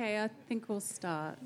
[0.00, 1.38] Okay, I think we'll start.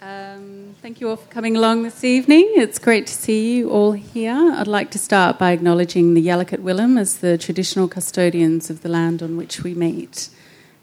[0.00, 2.46] Um, thank you all for coming along this evening.
[2.54, 4.54] It's great to see you all here.
[4.54, 8.88] I'd like to start by acknowledging the Yalukit Willam as the traditional custodians of the
[8.88, 10.28] land on which we meet.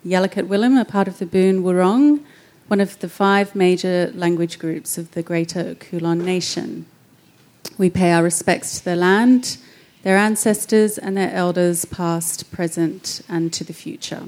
[0.06, 2.26] Yalukit Willam are part of the Boon Wurrung,
[2.68, 6.88] one of the five major language groups of the Greater Kulin Nation.
[7.78, 9.56] We pay our respects to their land,
[10.02, 14.24] their ancestors, and their elders, past, present, and to the future.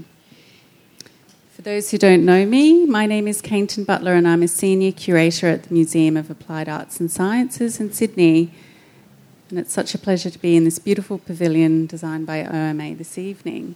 [1.66, 4.92] For those who don't know me, my name is Keinton Butler, and I'm a senior
[4.92, 8.54] curator at the Museum of Applied Arts and Sciences in Sydney.
[9.50, 13.18] And it's such a pleasure to be in this beautiful pavilion designed by OMA this
[13.18, 13.74] evening.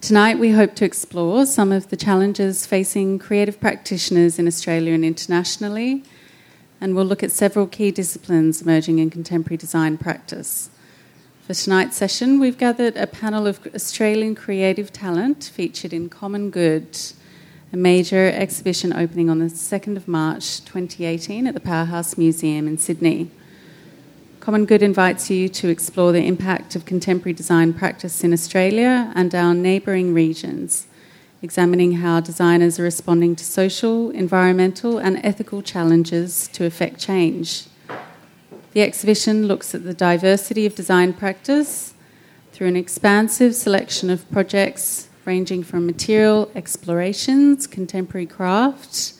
[0.00, 5.04] Tonight, we hope to explore some of the challenges facing creative practitioners in Australia and
[5.04, 6.04] internationally,
[6.80, 10.70] and we'll look at several key disciplines emerging in contemporary design practice.
[11.48, 16.98] For tonight's session, we've gathered a panel of Australian creative talent featured in Common Good,
[17.72, 22.76] a major exhibition opening on the 2nd of March 2018 at the Powerhouse Museum in
[22.76, 23.30] Sydney.
[24.40, 29.34] Common Good invites you to explore the impact of contemporary design practice in Australia and
[29.34, 30.86] our neighbouring regions,
[31.40, 37.64] examining how designers are responding to social, environmental, and ethical challenges to effect change.
[38.72, 41.94] The exhibition looks at the diversity of design practice
[42.52, 49.14] through an expansive selection of projects ranging from material explorations, contemporary craft,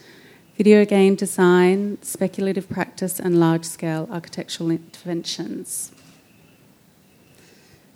[0.56, 5.92] video game design, speculative practice, and large scale architectural interventions.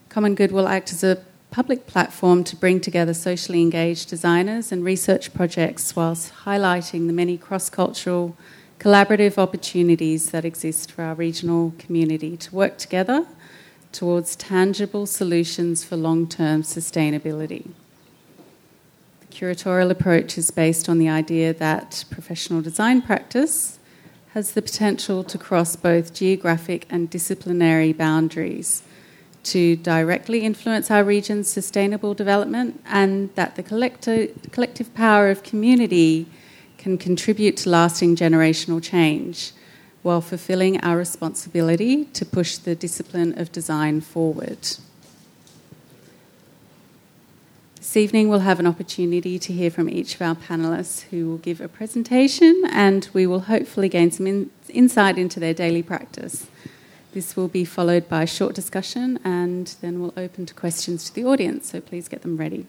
[0.09, 4.85] Common Good will act as a public platform to bring together socially engaged designers and
[4.85, 8.37] research projects whilst highlighting the many cross cultural
[8.83, 13.25] collaborative opportunities that exist for our regional community to work together
[13.93, 17.69] towards tangible solutions for long term sustainability.
[19.21, 23.79] The curatorial approach is based on the idea that professional design practice
[24.35, 28.83] has the potential to cross both geographic and disciplinary boundaries
[29.45, 36.27] to directly influence our region's sustainable development, and that the collective power of community
[36.83, 39.53] can contribute to lasting generational change
[40.03, 44.59] while fulfilling our responsibility to push the discipline of design forward.
[47.77, 51.39] This evening, we'll have an opportunity to hear from each of our panelists who will
[51.39, 56.49] give a presentation, and we will hopefully gain some in- insight into their daily practice.
[57.13, 61.15] This will be followed by a short discussion, and then we'll open to questions to
[61.15, 62.67] the audience, so please get them ready.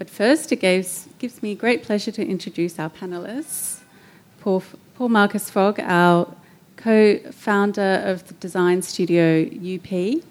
[0.00, 3.80] But first, it gives, gives me great pleasure to introduce our panelists.
[4.40, 4.62] Paul,
[4.94, 6.34] Paul Marcus Fogg, our
[6.76, 10.22] co founder of the design studio UP.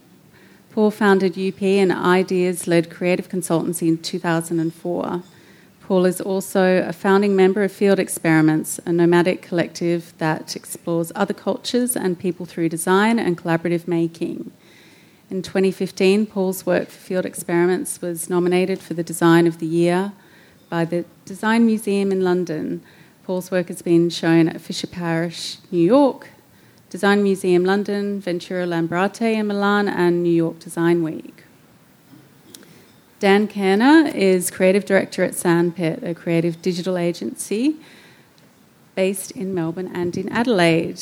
[0.71, 5.21] Paul founded UP, an ideas led creative consultancy, in 2004.
[5.81, 11.35] Paul is also a founding member of Field Experiments, a nomadic collective that explores other
[11.35, 14.51] cultures and people through design and collaborative making.
[15.29, 20.11] In 2015, Paul's work for Field Experiments was nominated for the Design of the Year
[20.69, 22.81] by the Design Museum in London.
[23.25, 26.29] Paul's work has been shown at Fisher Parrish, New York,
[26.89, 31.43] Design Museum London, Ventura Lambrate in Milan, and New York Design Week.
[33.19, 37.75] Dan Koerner is creative director at Sandpit, a creative digital agency
[38.95, 40.99] based in Melbourne and in Adelaide.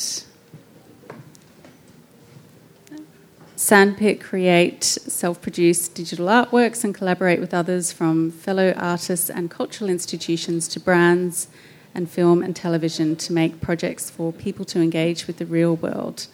[3.58, 9.90] Sandpit create self produced digital artworks and collaborate with others from fellow artists and cultural
[9.90, 11.48] institutions to brands
[11.92, 16.28] and film and television to make projects for people to engage with the real world.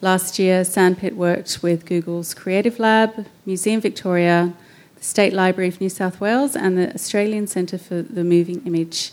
[0.00, 4.54] Last year, Sandpit worked with Google's Creative Lab, Museum Victoria,
[4.94, 9.10] the State Library of New South Wales, and the Australian Centre for the Moving Image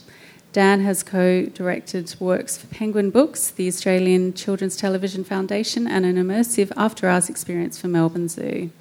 [0.51, 6.15] Dan has co directed works for Penguin Books, the Australian Children's Television Foundation, and an
[6.15, 8.72] immersive after hours experience for Melbourne Zoo.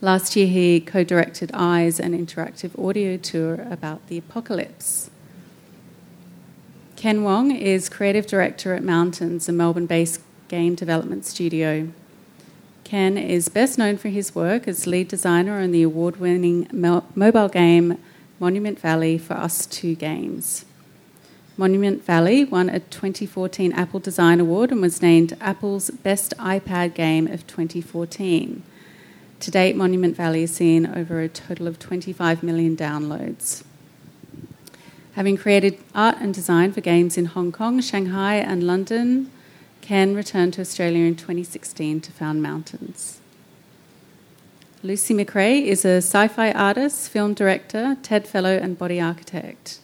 [0.00, 5.10] Last year, he co directed Eyes, an interactive audio tour about the apocalypse.
[6.96, 11.88] Ken Wong is creative director at Mountains, a Melbourne based game development studio.
[12.82, 17.48] Ken is best known for his work as lead designer on the award winning mobile
[17.48, 17.98] game
[18.44, 20.66] Monument Valley for ustwo Games.
[21.56, 27.26] Monument Valley won a 2014 Apple Design Award and was named Apple's Best iPad Game
[27.26, 28.62] of 2014.
[29.40, 33.64] To date, Monument Valley has seen over a total of 25 million downloads.
[35.14, 39.30] Having created art and design for games in Hong Kong, Shanghai, and London,
[39.80, 43.22] Ken returned to Australia in 2016 to found Mountains.
[44.84, 49.80] Lucy McRae is a sci fi artist, film director, TED Fellow, and body architect.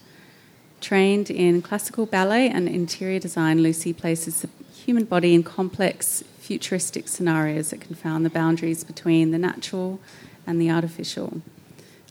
[0.79, 7.07] Trained in classical ballet and interior design, Lucy places the human body in complex, futuristic
[7.07, 9.99] scenarios that confound the boundaries between the natural
[10.45, 11.41] and the artificial.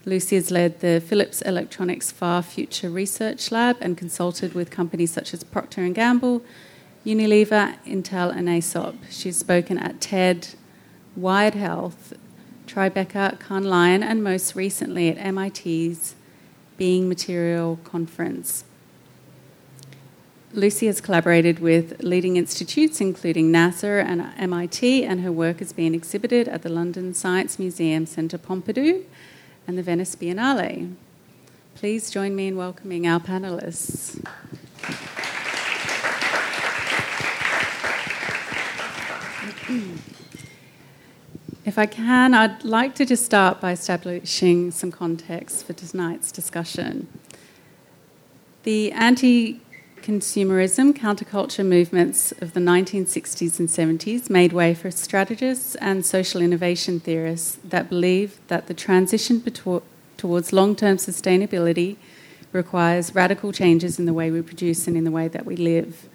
[0.04, 5.32] Lucy has led the Philips Electronics Far Future Research Lab and consulted with companies such
[5.32, 6.42] as Procter & Gamble,
[7.06, 8.96] Unilever, Intel, and Aesop.
[9.08, 10.48] She's spoken at TED,
[11.14, 12.14] Wired Health,
[12.70, 16.14] Tribeca, Cannes Lion, and most recently at MIT's
[16.76, 18.62] Being Material Conference.
[20.52, 25.96] Lucy has collaborated with leading institutes, including NASA and MIT, and her work has been
[25.96, 29.02] exhibited at the London Science Museum Centre Pompidou
[29.66, 30.94] and the Venice Biennale.
[31.74, 34.24] Please join me in welcoming our panelists.
[41.64, 47.06] If I can, I'd like to just start by establishing some context for tonight's discussion.
[48.62, 49.60] The anti
[50.00, 56.98] consumerism counterculture movements of the 1960s and 70s made way for strategists and social innovation
[56.98, 59.42] theorists that believe that the transition
[60.16, 61.96] towards long term sustainability
[62.52, 66.08] requires radical changes in the way we produce and in the way that we live.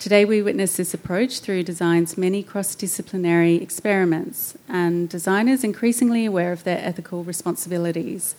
[0.00, 6.52] Today, we witness this approach through design's many cross disciplinary experiments, and designers increasingly aware
[6.52, 8.34] of their ethical responsibilities,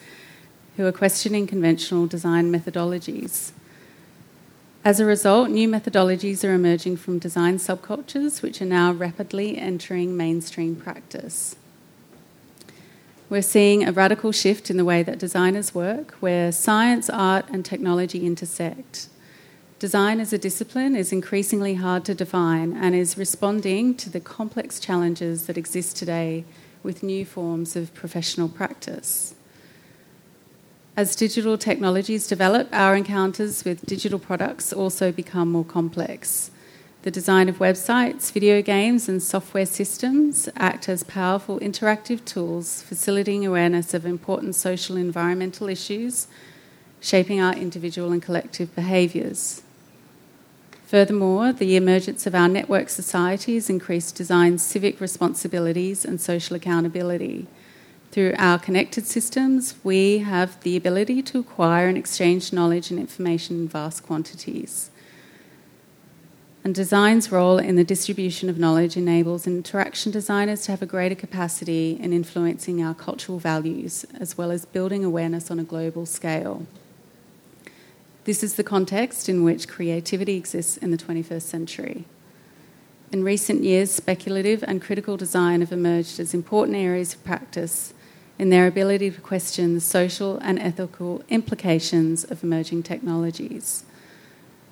[0.75, 3.51] who are questioning conventional design methodologies.
[4.83, 10.17] As a result, new methodologies are emerging from design subcultures, which are now rapidly entering
[10.17, 11.55] mainstream practice.
[13.29, 17.63] We're seeing a radical shift in the way that designers work, where science, art, and
[17.63, 19.09] technology intersect.
[19.81, 24.79] Design as a discipline is increasingly hard to define and is responding to the complex
[24.79, 26.45] challenges that exist today
[26.83, 29.33] with new forms of professional practice.
[30.95, 36.51] As digital technologies develop, our encounters with digital products also become more complex.
[37.01, 43.47] The design of websites, video games, and software systems act as powerful interactive tools, facilitating
[43.47, 46.27] awareness of important social and environmental issues,
[46.99, 49.63] shaping our individual and collective behaviours.
[50.91, 57.47] Furthermore, the emergence of our network societies increased design's civic responsibilities and social accountability.
[58.11, 63.55] Through our connected systems, we have the ability to acquire and exchange knowledge and information
[63.55, 64.91] in vast quantities.
[66.65, 71.15] And design's role in the distribution of knowledge enables interaction designers to have a greater
[71.15, 76.67] capacity in influencing our cultural values, as well as building awareness on a global scale.
[78.23, 82.05] This is the context in which creativity exists in the 21st century.
[83.11, 87.93] In recent years, speculative and critical design have emerged as important areas of practice
[88.37, 93.83] in their ability to question the social and ethical implications of emerging technologies.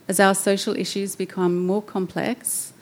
[0.07, 2.73] As our social issues become more complex,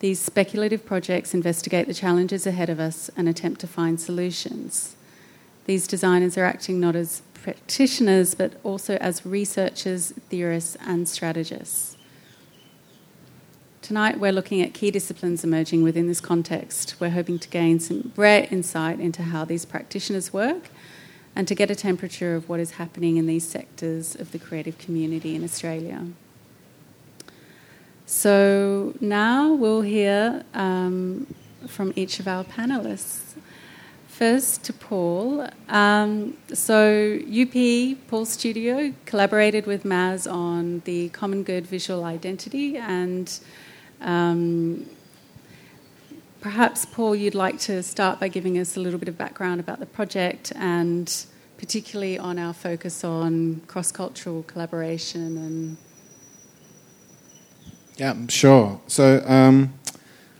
[0.00, 4.96] these speculative projects investigate the challenges ahead of us and attempt to find solutions.
[5.66, 11.96] These designers are acting not as practitioners, but also as researchers, theorists, and strategists.
[13.82, 16.96] Tonight, we're looking at key disciplines emerging within this context.
[16.98, 20.70] We're hoping to gain some rare insight into how these practitioners work
[21.36, 24.78] and to get a temperature of what is happening in these sectors of the creative
[24.78, 26.06] community in Australia.
[28.06, 31.26] So now we'll hear um,
[31.66, 33.23] from each of our panelists.
[34.18, 35.48] First to Paul.
[35.68, 43.40] Um, so UP Paul Studio collaborated with MAAS on the Common Good visual identity, and
[44.00, 44.86] um,
[46.40, 49.80] perhaps Paul, you'd like to start by giving us a little bit of background about
[49.80, 51.26] the project and
[51.58, 55.76] particularly on our focus on cross-cultural collaboration and.
[57.96, 58.80] Yeah, sure.
[58.86, 59.74] So um,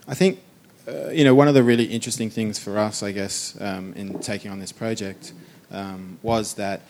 [0.06, 0.38] I think
[0.86, 4.18] uh, you know, one of the really interesting things for us, I guess, um, in
[4.18, 5.32] taking on this project
[5.70, 6.82] um, was that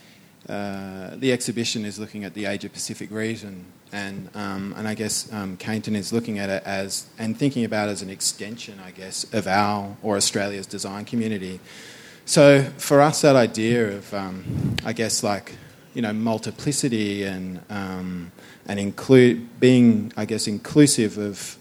[0.49, 5.33] uh, the exhibition is looking at the Asia Pacific region, and um, and I guess
[5.33, 8.91] um, Keinton is looking at it as and thinking about it as an extension, I
[8.91, 11.61] guess, of our or Australia's design community.
[12.27, 15.53] So for us, that idea of, um, I guess, like
[15.95, 18.33] you know, multiplicity and um,
[18.67, 21.59] and include being, I guess, inclusive of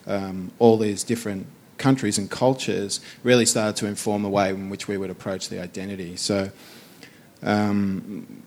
[0.59, 1.45] all these different
[1.77, 5.62] countries and cultures really started to inform the way in which we would approach the
[5.62, 6.15] identity.
[6.15, 6.51] So,
[7.42, 8.44] um,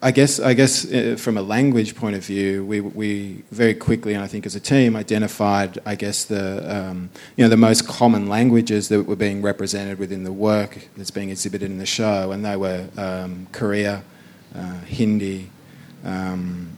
[0.00, 4.14] I guess, I guess uh, from a language point of view, we, we very quickly,
[4.14, 7.88] and I think as a team, identified, I guess, the, um, you know, the most
[7.88, 12.30] common languages that were being represented within the work that's being exhibited in the show,
[12.30, 14.04] and they were um, Korea,
[14.54, 15.50] uh, Hindi,
[16.04, 16.70] um,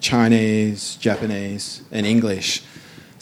[0.00, 2.64] Chinese, Japanese, and English.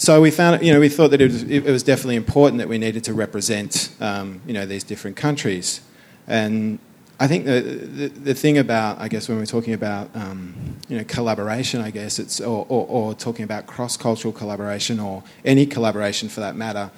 [0.02, 2.68] So we found, you know, we thought that it was, it was definitely important that
[2.68, 5.80] we needed to represent, um, you know, these different countries,
[6.26, 6.80] and
[7.20, 10.56] I think the, the, the, thing about, I guess, when we're talking about, um,
[10.88, 15.22] you know, collaboration, I guess, it's, or, or, or talking about cross cultural collaboration or
[15.44, 16.90] any collaboration for that matter,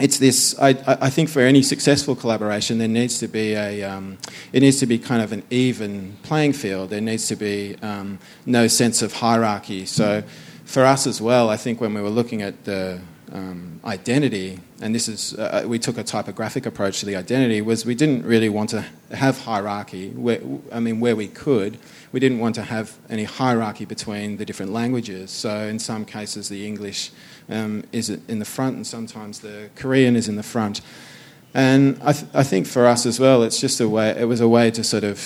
[0.00, 4.18] it's this, I, I think for any successful collaboration, there needs to be a, um,
[4.52, 6.90] it needs to be kind of an even playing field.
[6.90, 9.86] There needs to be um, no sense of hierarchy.
[9.86, 10.24] So
[10.72, 12.98] for us as well, I think when we were looking at the,
[13.30, 17.84] um, identity, and this is uh, we took a typographic approach to the identity, was
[17.84, 20.10] we didn't really want to have hierarchy.
[20.10, 20.40] Where,
[20.72, 21.78] I mean, where we could,
[22.10, 25.30] we didn't want to have any hierarchy between the different languages.
[25.30, 27.10] So in some cases, the English
[27.50, 30.80] um, is in the front, and sometimes the Korean is in the front.
[31.54, 34.10] And I, th- I, think for us as well, it's just a way.
[34.18, 35.18] It was a way to sort of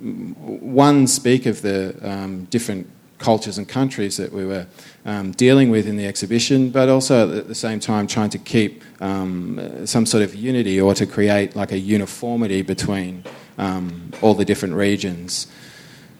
[0.00, 4.66] one speak of the um, different cultures and countries that we were
[5.04, 8.82] um, dealing with in the exhibition, but also at the same time trying to keep
[9.00, 13.24] um, some sort of unity or to create like a uniformity between
[13.58, 15.46] um, all the different regions.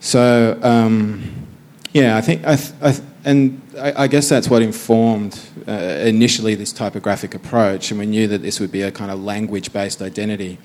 [0.01, 1.47] So, um,
[1.93, 5.73] yeah, I think, I th- I th- and I, I, guess that's what informed uh,
[5.73, 9.73] initially this typographic approach, and we knew that this would be a kind of language
[9.73, 10.59] based identity.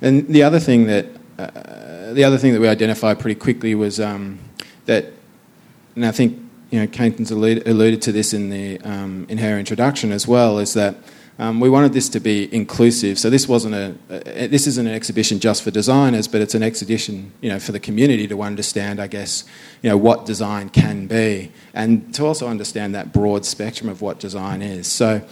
[0.00, 1.06] And the other thing that
[1.38, 4.38] uh, the other thing that we identified pretty quickly was um,
[4.86, 5.13] that
[5.94, 6.38] and I think
[6.70, 10.74] you know Caitlin's alluded to this in the um, in her introduction as well, is
[10.74, 10.96] that
[11.38, 13.18] um, we wanted this to be inclusive.
[13.18, 16.62] So this wasn't a, a, this isn't an exhibition just for designers, but it's an
[16.62, 19.44] exhibition you know for the community to understand, I guess,
[19.82, 24.20] you know what design can be, and to also understand that broad spectrum of what
[24.20, 24.86] design is.
[24.86, 25.22] So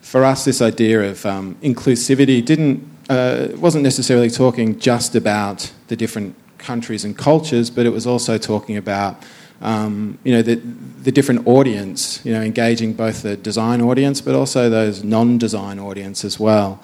[0.00, 5.96] for us, this idea of um, inclusivity didn't uh, wasn't necessarily talking just about the
[5.96, 9.22] different countries and cultures, but it was also talking about
[9.60, 14.34] um, you know, the, the different audience, you know, engaging both the design audience but
[14.34, 16.82] also those non-design audience as well.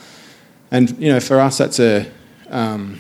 [0.70, 2.10] And, you know, for us that's a,
[2.48, 2.98] um,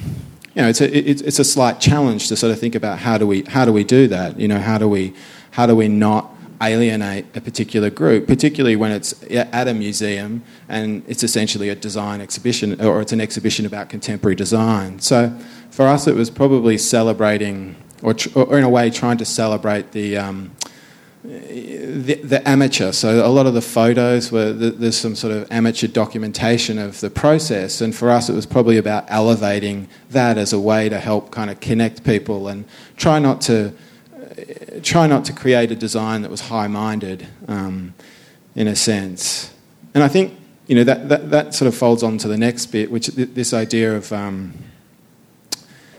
[0.54, 3.26] you know, it's a, it's a slight challenge to sort of think about how do
[3.26, 4.38] we, how do we do that?
[4.38, 5.14] You know, how do we,
[5.52, 6.30] how do we not
[6.62, 12.20] alienate a particular group, particularly when it's at a museum and it's essentially a design
[12.20, 15.00] exhibition or it's an exhibition about contemporary design.
[15.00, 15.36] So
[15.70, 19.92] for us, it was probably celebrating or, tr- or in a way trying to celebrate
[19.92, 20.50] the, um,
[21.22, 22.92] the, the, amateur.
[22.92, 27.10] So a lot of the photos were there's some sort of amateur documentation of the
[27.10, 31.30] process, and for us it was probably about elevating that as a way to help
[31.30, 32.64] kind of connect people and
[32.96, 33.72] try not to
[34.82, 37.94] try not to create a design that was high-minded, um,
[38.54, 39.52] in a sense.
[39.94, 40.34] And I think
[40.66, 43.52] you know that, that, that sort of folds on to the next bit, which this
[43.52, 44.54] idea of um,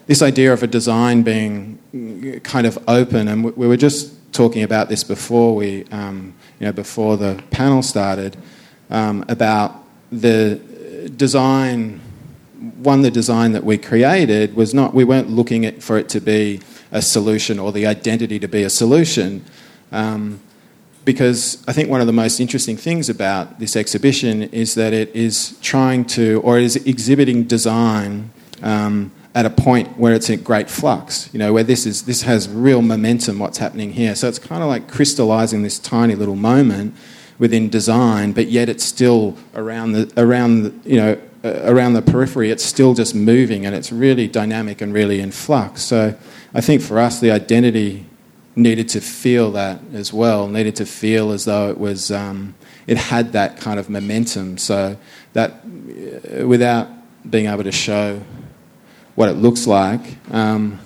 [0.05, 4.89] this idea of a design being kind of open, and we were just talking about
[4.89, 8.35] this before we, um, you know, before the panel started,
[8.89, 10.59] um, about the
[11.15, 12.01] design.
[12.77, 14.93] One, the design that we created was not.
[14.93, 18.63] We weren't looking at, for it to be a solution or the identity to be
[18.63, 19.43] a solution.
[19.91, 20.39] Um,
[21.05, 25.13] because I think one of the most interesting things about this exhibition is that it
[25.13, 28.31] is trying to, or is exhibiting design
[28.61, 32.21] um, at a point where it's in great flux, you know, where this is this
[32.21, 33.39] has real momentum.
[33.39, 34.15] What's happening here?
[34.15, 36.95] So it's kind of like crystallizing this tiny little moment
[37.39, 42.01] within design, but yet it's still around the around the, you know uh, around the
[42.01, 42.51] periphery.
[42.51, 45.81] It's still just moving, and it's really dynamic and really in flux.
[45.81, 46.15] So
[46.53, 48.05] I think for us, the identity
[48.55, 50.47] needed to feel that as well.
[50.47, 52.53] Needed to feel as though it was um,
[52.85, 54.59] it had that kind of momentum.
[54.59, 54.95] So
[55.33, 56.87] that uh, without
[57.27, 58.21] being able to show
[59.15, 60.01] what it looks like.
[60.33, 60.79] Um,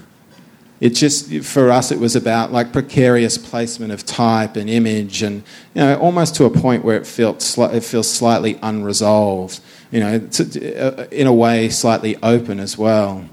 [0.79, 5.37] it just for us it was about like precarious placement of type and image and
[5.73, 9.59] you know almost to a point where it felt sli- it feels slightly unresolved
[9.91, 13.27] you know to, uh, in a way slightly open as well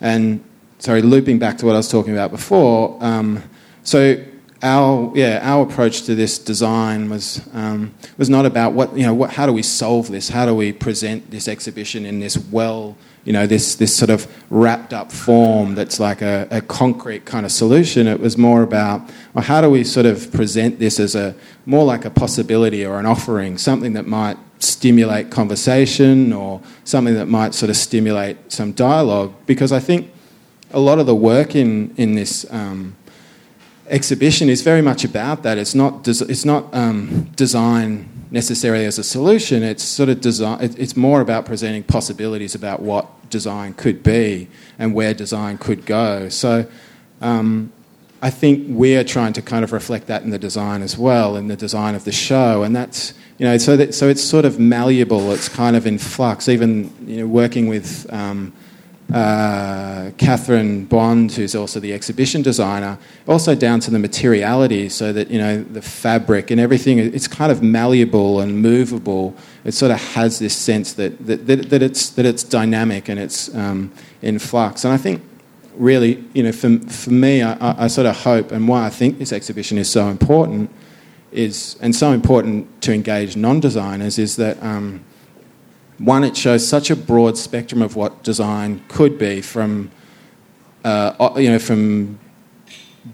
[0.00, 0.42] and
[0.78, 3.42] sorry looping back to what I was talking about before um,
[3.82, 4.22] so
[4.62, 9.14] our yeah our approach to this design was um, was not about what you know
[9.14, 12.96] what how do we solve this how do we present this exhibition in this well
[13.26, 17.44] you know, this, this sort of wrapped up form that's like a, a concrete kind
[17.44, 18.06] of solution.
[18.06, 19.02] It was more about,
[19.34, 21.34] well, how do we sort of present this as a
[21.66, 27.26] more like a possibility or an offering, something that might stimulate conversation or something that
[27.26, 29.34] might sort of stimulate some dialogue?
[29.44, 30.08] Because I think
[30.70, 32.94] a lot of the work in in this um,
[33.88, 35.58] exhibition is very much about that.
[35.58, 39.62] It's not des- it's not um, design necessarily as a solution.
[39.62, 40.58] It's sort of design.
[40.60, 46.28] It's more about presenting possibilities about what design could be and where design could go.
[46.28, 46.66] So.
[47.20, 47.72] Um,
[48.22, 51.48] I think we're trying to kind of reflect that in the design as well, in
[51.48, 54.58] the design of the show, and that's you know so that so it's sort of
[54.58, 55.32] malleable.
[55.32, 56.48] It's kind of in flux.
[56.48, 58.52] Even you know working with um,
[59.12, 62.98] uh, Catherine Bond, who's also the exhibition designer,
[63.28, 66.98] also down to the materiality, so that you know the fabric and everything.
[66.98, 69.36] It's kind of malleable and movable.
[69.64, 73.20] It sort of has this sense that that, that, that it's that it's dynamic and
[73.20, 74.84] it's um, in flux.
[74.84, 75.22] And I think
[75.76, 79.18] really, you know, for, for me, I, I, sort of hope, and why I think
[79.18, 80.70] this exhibition is so important,
[81.32, 85.04] is and so important to engage non-designers, is that um,
[85.98, 89.90] one, it shows such a broad spectrum of what design could be, from
[90.84, 92.18] uh, you know, from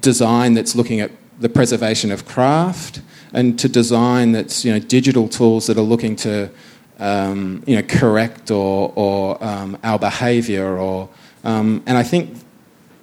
[0.00, 3.00] design that's looking at the preservation of craft,
[3.32, 6.50] and to design that's you know digital tools that are looking to
[6.98, 11.08] um, you know correct or, or um, our behaviour or
[11.44, 12.36] um, and I think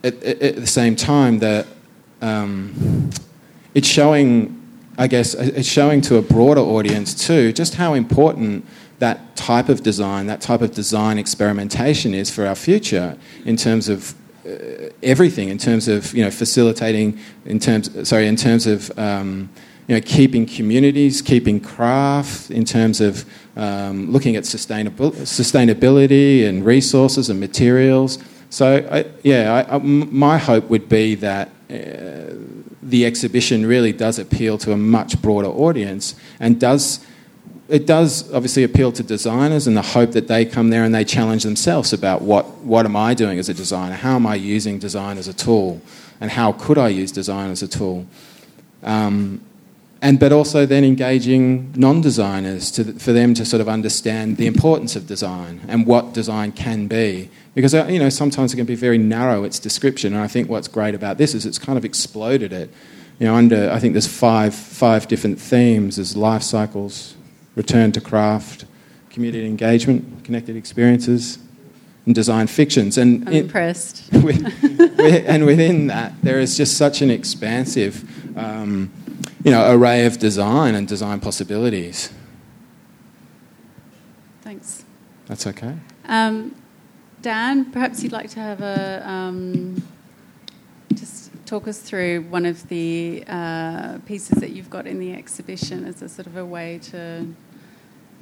[0.03, 1.67] at, at, the same time that
[2.21, 3.09] um,
[3.73, 4.55] it's showing,
[4.97, 8.65] I guess, it's showing to a broader audience too just how important
[8.99, 13.89] that type of design, that type of design experimentation is for our future in terms
[13.89, 14.13] of
[14.45, 19.49] uh, everything, in terms of you know facilitating, in terms sorry, in terms of um,
[19.87, 23.25] you know keeping communities, keeping craft, in terms of
[23.55, 28.19] um, looking at sustainable, sustainability and resources and materials.
[28.49, 32.33] So, I, yeah, I, I, my hope would be that uh,
[32.81, 37.05] the exhibition really does appeal to a much broader audience and does
[37.69, 41.05] it does obviously appeal to designers and the hope that they come there and they
[41.05, 43.95] challenge themselves about what, what am I doing as a designer?
[43.95, 45.79] How am I using design as a tool?
[46.19, 48.07] And how could I use design as a tool?
[48.81, 49.41] Um,
[50.01, 54.95] and but also then engaging non-designers to, for them to sort of understand the importance
[54.95, 58.75] of design and what design can be because uh, you know sometimes it can be
[58.75, 61.83] very narrow its description and i think what's great about this is it's kind of
[61.83, 62.69] exploded it
[63.19, 67.15] you know under i think there's five five different themes there's life cycles
[67.55, 68.65] return to craft
[69.09, 71.39] community engagement connected experiences
[72.05, 74.41] and design fictions and I'm impressed with,
[74.97, 78.05] with, and within that there is just such an expansive
[78.37, 78.91] um,
[79.43, 82.11] you know, array of design and design possibilities.
[84.41, 84.83] Thanks.
[85.27, 85.75] That's okay.
[86.05, 86.55] Um,
[87.21, 89.81] Dan, perhaps you'd like to have a um,
[91.49, 95.99] talk us through one of the uh, pieces that you've got in the exhibition as
[96.03, 97.25] a sort of a way to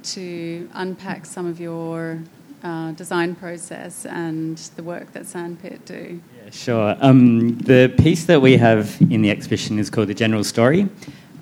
[0.02, 2.18] to unpack some of your
[2.62, 6.18] uh, design process and the work that Sandpit do.
[6.42, 6.96] Yeah, sure.
[7.00, 10.88] Um, the piece that we have in the exhibition is called The General Story,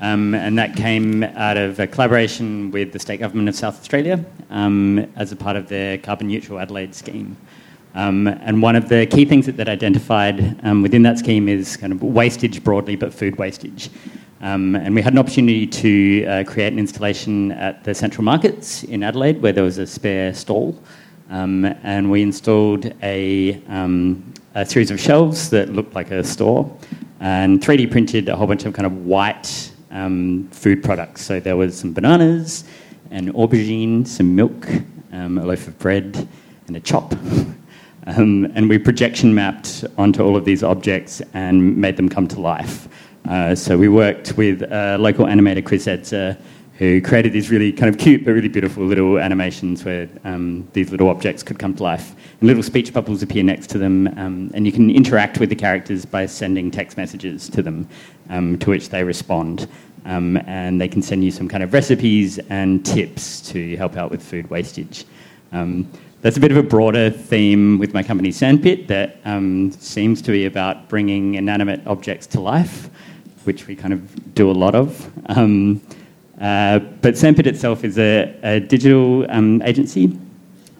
[0.00, 4.24] um, and that came out of a collaboration with the state government of South Australia
[4.50, 7.36] um, as a part of their carbon neutral Adelaide scheme.
[7.96, 11.78] Um, and one of the key things that they identified um, within that scheme is
[11.78, 13.88] kind of wastage broadly, but food wastage.
[14.42, 18.84] Um, and we had an opportunity to uh, create an installation at the Central Markets
[18.84, 20.78] in Adelaide where there was a spare stall.
[21.30, 26.70] Um, and we installed a, um, a, series of shelves that looked like a store
[27.20, 31.22] and 3D printed a whole bunch of kind of white um, food products.
[31.22, 32.64] So there was some bananas,
[33.10, 34.68] an aubergine, some milk,
[35.12, 36.28] a loaf of bread,
[36.66, 37.14] and a chop.
[38.06, 42.40] Um, and we projection mapped onto all of these objects and made them come to
[42.40, 42.88] life.
[43.28, 46.40] Uh, so we worked with a local animator, Chris Edzer,
[46.78, 50.90] who created these really kind of cute but really beautiful little animations where um, these
[50.90, 52.14] little objects could come to life.
[52.40, 55.56] And little speech bubbles appear next to them, um, and you can interact with the
[55.56, 57.88] characters by sending text messages to them,
[58.28, 59.68] um, to which they respond.
[60.04, 64.12] Um, and they can send you some kind of recipes and tips to help out
[64.12, 65.04] with food wastage.
[65.50, 65.90] Um,
[66.22, 70.32] that's a bit of a broader theme with my company Sandpit that um, seems to
[70.32, 72.88] be about bringing inanimate objects to life,
[73.44, 75.10] which we kind of do a lot of.
[76.40, 80.18] Uh, but Sandpit itself is a, a digital um, agency.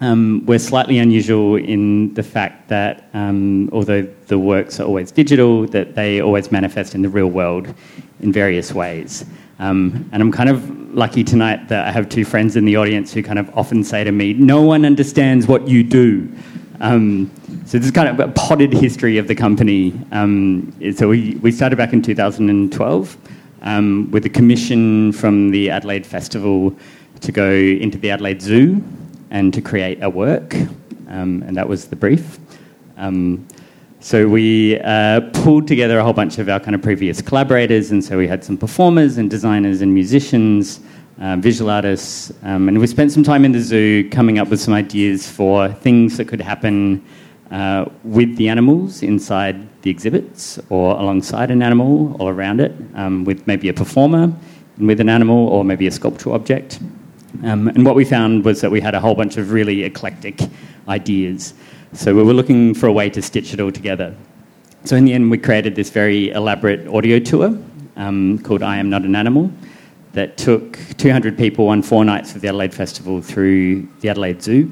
[0.01, 5.65] Um, we're slightly unusual in the fact that, um, although the works are always digital,
[5.67, 7.73] that they always manifest in the real world
[8.19, 9.25] in various ways.
[9.59, 13.13] Um, and I'm kind of lucky tonight that I have two friends in the audience
[13.13, 16.31] who kind of often say to me, "No one understands what you do."
[16.79, 17.31] Um,
[17.65, 19.93] so this is kind of a potted history of the company.
[20.11, 23.17] Um, so we, we started back in 2012
[23.63, 26.73] um, with a commission from the Adelaide Festival
[27.21, 28.83] to go into the Adelaide Zoo
[29.31, 30.55] and to create a work,
[31.09, 32.39] um, and that was the brief.
[32.95, 33.47] Um,
[33.99, 38.03] So we uh, pulled together a whole bunch of our kind of previous collaborators, and
[38.03, 40.81] so we had some performers and designers and musicians,
[41.19, 44.61] uh, visual artists, um, and we spent some time in the zoo coming up with
[44.61, 47.03] some ideas for things that could happen
[47.49, 53.23] uh, with the animals inside the exhibits, or alongside an animal, or around it, um,
[53.23, 54.31] with maybe a performer
[54.77, 56.79] with an animal, or maybe a sculptural object.
[57.43, 60.39] Um, and what we found was that we had a whole bunch of really eclectic
[60.87, 61.55] ideas.
[61.93, 64.13] So we were looking for a way to stitch it all together.
[64.83, 67.57] So in the end, we created this very elaborate audio tour
[67.95, 69.51] um, called I Am Not an Animal
[70.13, 74.69] that took 200 people on four nights of the Adelaide Festival through the Adelaide Zoo.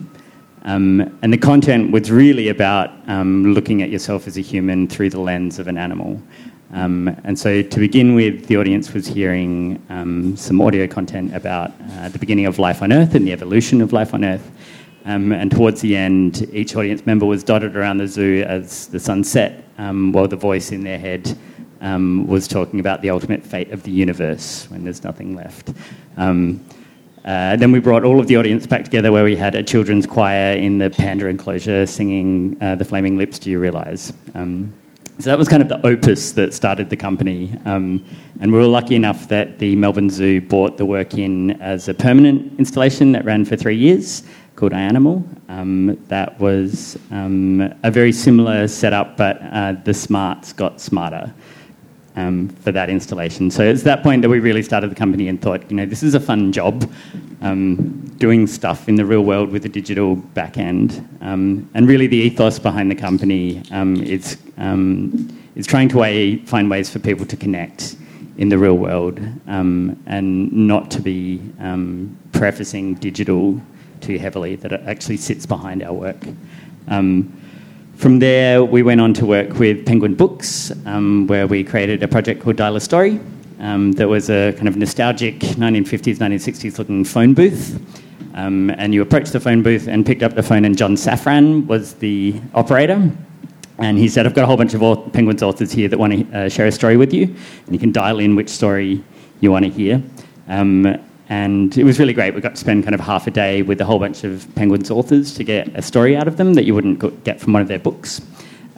[0.64, 5.12] Um, and the content was really about um, looking at yourself as a human through
[5.12, 6.22] the lens of an animal.
[6.74, 11.72] Um, and so, to begin with, the audience was hearing um, some audio content about
[11.92, 14.52] uh, the beginning of life on Earth and the evolution of life on Earth.
[15.06, 19.00] Um, and towards the end, each audience member was dotted around the zoo as the
[19.00, 21.38] sun set, um, while the voice in their head
[21.82, 25.74] um, was talking about the ultimate fate of the universe when there's nothing left.
[26.18, 26.66] Um,
[27.24, 30.06] uh, then we brought all of the audience back together where we had a children's
[30.08, 34.14] choir in the panda enclosure singing uh, The Flaming Lips, Do You Realise?
[34.34, 34.74] Um,
[35.18, 37.58] so that was kind of the opus that started the company.
[37.66, 38.04] Um,
[38.42, 41.94] and we were lucky enough that the Melbourne Zoo bought the work in as a
[41.94, 44.24] permanent installation that ran for three years
[44.56, 45.24] called iAnimal.
[45.50, 51.34] Um, that was um, a very similar setup, but uh, the smarts got smarter
[52.16, 53.52] um, for that installation.
[53.52, 56.04] So it's that point that we really started the company and thought, you know, this
[56.04, 56.90] is a fun job,
[57.42, 61.06] um, doing stuff in the real world with a digital back end.
[61.22, 64.38] Um, and really, the ethos behind the company um, is
[65.56, 67.96] is trying to way, find ways for people to connect
[68.38, 71.42] in the real world and not to be
[72.34, 73.62] prefacing digital
[74.06, 76.24] too heavily, that it actually sits behind our work.
[76.88, 77.42] Um,
[77.96, 82.08] from there, we went on to work with Penguin Books, um, where we created a
[82.08, 83.20] project called Dial a Story.
[83.60, 87.82] Um, that was a kind of nostalgic 1950s, 1960s looking phone booth.
[88.36, 91.66] Um, and you approached the phone booth and picked up the phone, and John Safran
[91.66, 93.10] was the operator.
[93.80, 96.38] And he said, I've got a whole bunch of Penguins authors here that want to
[96.38, 97.24] uh, share a story with you.
[97.66, 99.04] And you can dial in which story
[99.40, 100.02] you want to hear.
[100.48, 100.98] Um,
[101.30, 102.36] and it was really great.
[102.36, 104.92] We got to spend kind of half a day with a whole bunch of Penguins
[104.92, 107.68] authors to get a story out of them that you wouldn't get from one of
[107.68, 108.22] their books.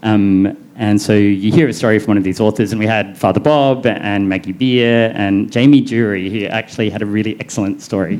[0.04, 3.18] Um, and so you hear a story from one of these authors, and we had
[3.18, 8.20] Father Bob and Maggie Beer and Jamie Durie, who actually had a really excellent story.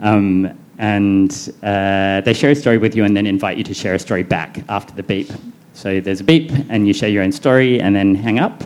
[0.00, 1.30] Um, and
[1.62, 4.24] uh, they share a story with you and then invite you to share a story
[4.24, 5.30] back after the beep.
[5.74, 8.64] So there's a beep, and you share your own story and then hang up,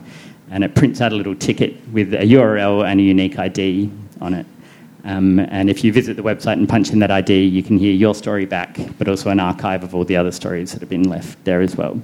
[0.51, 3.90] and it prints out a little ticket with a URL and a unique ID
[4.21, 4.47] on it.
[5.07, 7.95] Um, and if you visit the website and punch in that ID, you can hear
[7.95, 11.09] your story back, but also an archive of all the other stories that have been
[11.09, 12.03] left there as well.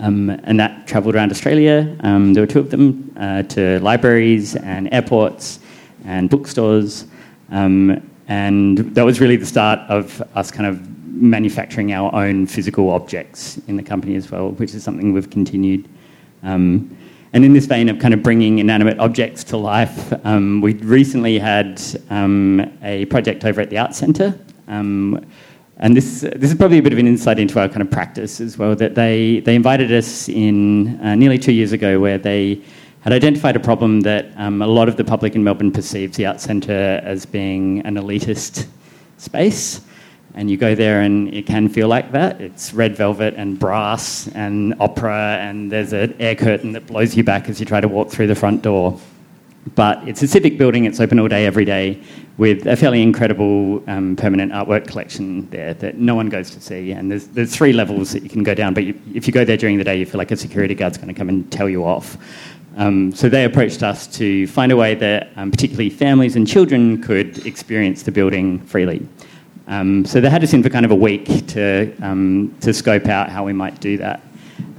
[0.00, 1.96] Um, and that travelled around Australia.
[2.00, 5.60] Um, there were two of them uh, to libraries and airports
[6.04, 7.06] and bookstores.
[7.52, 10.80] Um, and that was really the start of us kind of
[11.14, 15.88] manufacturing our own physical objects in the company as well, which is something we've continued.
[16.42, 16.96] Um,
[17.32, 21.38] and in this vein of kind of bringing inanimate objects to life, um, we recently
[21.38, 24.38] had um, a project over at the Arts Centre.
[24.66, 25.24] Um,
[25.76, 28.40] and this, this is probably a bit of an insight into our kind of practice
[28.40, 32.60] as well, that they, they invited us in uh, nearly two years ago where they
[33.02, 36.26] had identified a problem that um, a lot of the public in Melbourne perceives the
[36.26, 38.66] Arts Centre as being an elitist
[39.16, 39.80] space
[40.34, 42.40] and you go there and it can feel like that.
[42.40, 47.24] It's red velvet and brass and opera, and there's an air curtain that blows you
[47.24, 48.98] back as you try to walk through the front door.
[49.74, 52.02] But it's a civic building, it's open all day, every day,
[52.38, 56.92] with a fairly incredible um, permanent artwork collection there that no one goes to see.
[56.92, 59.44] And there's, there's three levels that you can go down, but you, if you go
[59.44, 61.68] there during the day, you feel like a security guard's going to come and tell
[61.68, 62.16] you off.
[62.76, 67.02] Um, so they approached us to find a way that um, particularly families and children
[67.02, 69.06] could experience the building freely.
[69.70, 73.06] Um, so they had us in for kind of a week to, um, to scope
[73.06, 74.20] out how we might do that.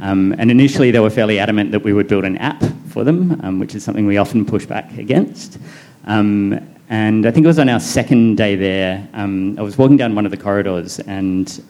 [0.01, 3.39] Um, and initially, they were fairly adamant that we would build an app for them,
[3.41, 5.57] um, which is something we often push back against.
[6.05, 9.95] Um, and I think it was on our second day there, um, I was walking
[9.95, 11.63] down one of the corridors and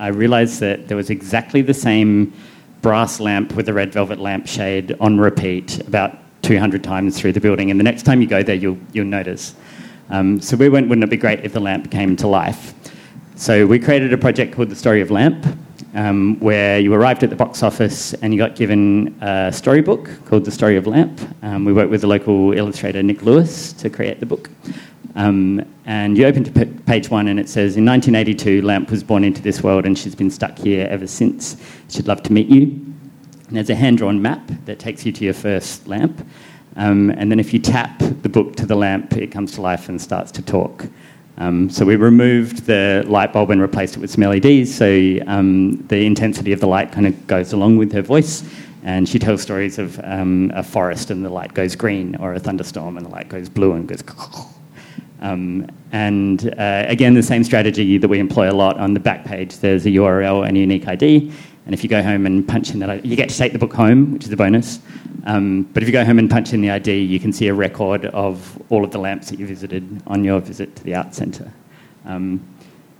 [0.00, 2.32] I realised that there was exactly the same
[2.80, 7.70] brass lamp with a red velvet lampshade on repeat about 200 times through the building.
[7.70, 9.54] And the next time you go there, you'll, you'll notice.
[10.10, 12.74] Um, so we went, wouldn't it be great if the lamp came to life?
[13.36, 15.46] So we created a project called The Story of Lamp,
[15.94, 20.44] um, where you arrived at the box office and you got given a storybook called
[20.44, 21.20] The Story of Lamp.
[21.42, 24.50] Um, we worked with the local illustrator Nick Lewis to create the book.
[25.14, 29.02] Um, and you open to p- page one, and it says, In 1982, Lamp was
[29.02, 31.56] born into this world, and she's been stuck here ever since.
[31.88, 32.62] She'd love to meet you.
[32.62, 36.24] And there's a hand drawn map that takes you to your first lamp.
[36.76, 39.88] Um, and then if you tap the book to the lamp, it comes to life
[39.88, 40.86] and starts to talk.
[41.38, 45.76] Um, so we removed the light bulb and replaced it with some LEDs, so um,
[45.88, 48.44] the intensity of the light kind of goes along with her voice.
[48.82, 52.40] And she tells stories of um, a forest and the light goes green, or a
[52.40, 54.02] thunderstorm and the light goes blue and goes.
[55.22, 59.24] Um, and uh, again, the same strategy that we employ a lot on the back
[59.24, 59.58] page.
[59.58, 61.30] There's a URL and a unique ID,
[61.66, 63.72] and if you go home and punch in that, you get to take the book
[63.72, 64.80] home, which is a bonus.
[65.24, 67.54] Um, but if you go home and punch in the ID, you can see a
[67.54, 71.14] record of all of the lamps that you visited on your visit to the Art
[71.14, 71.52] Centre.
[72.06, 72.42] Um,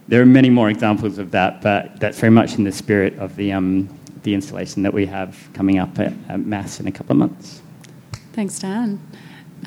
[0.08, 3.36] there are many more examples of that, but that's very much in the spirit of
[3.36, 3.88] the, um,
[4.22, 7.62] the installation that we have coming up at, at MAAS in a couple of months.
[8.32, 9.00] Thanks, Dan.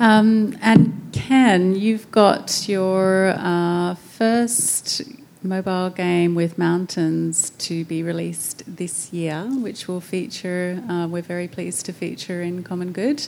[0.00, 5.02] Um, and Ken, you've got your uh, first
[5.44, 11.48] mobile game with mountains to be released this year, which will feature, uh, we're very
[11.48, 13.26] pleased to feature in Common Good.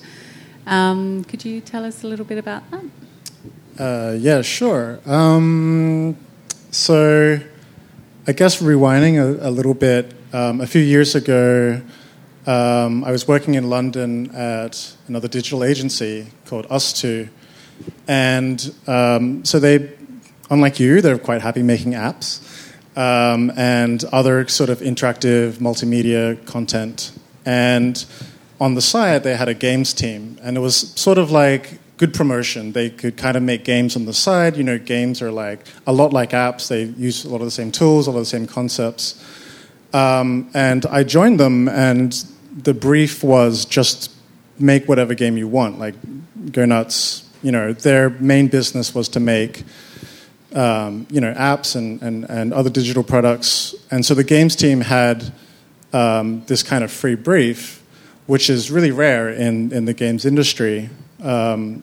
[0.66, 2.84] Um, could you tell us a little bit about that?
[3.78, 4.98] Uh, yeah, sure.
[5.06, 6.16] Um,
[6.70, 7.38] so,
[8.26, 11.80] I guess rewinding a, a little bit, um, a few years ago,
[12.46, 17.28] um, I was working in London at another digital agency called ustwo.
[18.08, 19.95] And um, so they,
[20.50, 22.40] unlike you, they're quite happy making apps
[22.96, 27.12] um, and other sort of interactive multimedia content.
[27.44, 28.04] And
[28.60, 30.38] on the side, they had a games team.
[30.42, 32.72] And it was sort of like good promotion.
[32.72, 34.56] They could kind of make games on the side.
[34.56, 37.50] You know, games are like a lot like apps, they use a lot of the
[37.50, 39.22] same tools, a lot of the same concepts.
[39.92, 42.12] Um, and I joined them, and
[42.54, 44.12] the brief was just
[44.58, 45.94] make whatever game you want, like
[46.52, 47.28] go nuts.
[47.42, 49.64] You know, their main business was to make
[50.54, 54.80] um, you know apps and, and, and other digital products, and so the games team
[54.80, 55.32] had
[55.92, 57.82] um, this kind of free brief,
[58.26, 60.90] which is really rare in in the games industry,
[61.22, 61.82] um,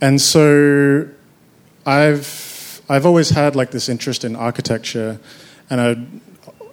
[0.00, 1.08] and so
[1.84, 5.20] I've I've always had like this interest in architecture,
[5.68, 6.20] and I've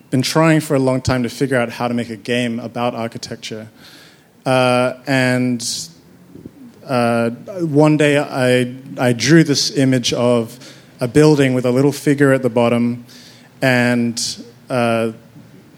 [0.10, 2.96] been trying for a long time to figure out how to make a game about
[2.96, 3.68] architecture.
[4.46, 5.90] Uh, and
[6.86, 12.34] uh, one day I, I drew this image of a building with a little figure
[12.34, 13.06] at the bottom,
[13.62, 15.12] and uh,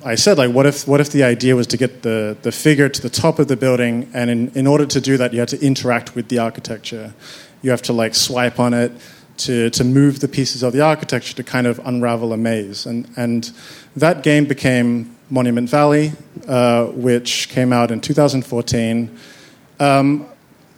[0.04, 2.88] I said, like, what if, what if the idea was to get the, the figure
[2.88, 5.50] to the top of the building, and in, in order to do that, you had
[5.50, 7.14] to interact with the architecture.
[7.62, 8.94] You have to, like, swipe on it
[9.40, 12.86] to, to move the pieces of the architecture to kind of unravel a maze.
[12.86, 13.52] And, and
[13.96, 16.14] that game became Monument Valley,
[16.48, 19.18] uh, which came out in 2014.
[19.80, 20.26] Um,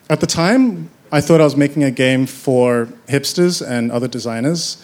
[0.10, 4.84] at the time, I thought I was making a game for hipsters and other designers,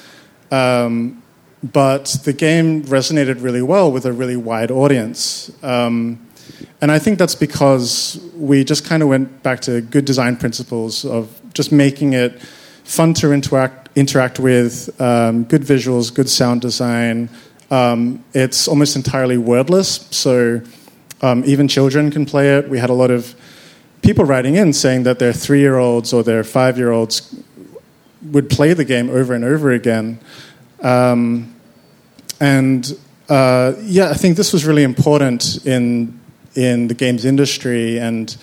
[0.52, 1.24] um,
[1.64, 5.52] but the game resonated really well with a really wide audience.
[5.64, 6.20] Um,
[6.82, 11.06] and I think that's because we just kind of went back to good design principles
[11.06, 12.42] of just making it
[12.84, 17.30] fun to interact, interact with, um, good visuals, good sound design,
[17.70, 20.62] um, it's almost entirely wordless, so
[21.22, 22.70] um, even children can play it.
[22.70, 23.36] We had a lot of
[24.02, 27.36] people writing in saying that their three year olds or their five year olds
[28.22, 30.20] would play the game over and over again.
[30.82, 31.56] Um,
[32.40, 32.98] and
[33.30, 36.20] uh, yeah, I think this was really important in
[36.56, 38.36] in the games industry, and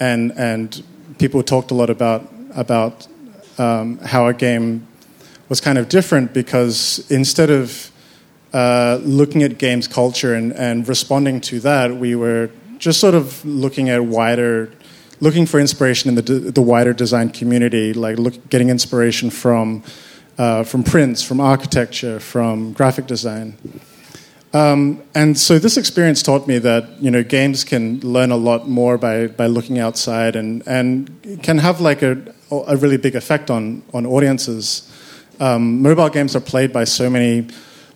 [0.00, 0.82] and and
[1.18, 3.06] people talked a lot about about
[3.58, 4.86] um, how a game
[5.48, 7.90] was kind of different because instead of
[8.52, 13.44] uh, looking at games culture and, and responding to that, we were just sort of
[13.44, 14.70] looking at wider,
[15.22, 19.84] looking for inspiration in the, the wider design community, like look, getting inspiration from,
[20.36, 23.56] uh, from prints, from architecture, from graphic design.
[24.52, 28.68] Um, and so this experience taught me that you know games can learn a lot
[28.68, 33.48] more by, by looking outside and, and can have like a, a really big effect
[33.48, 34.90] on, on audiences.
[35.38, 37.46] Um, mobile games are played by so many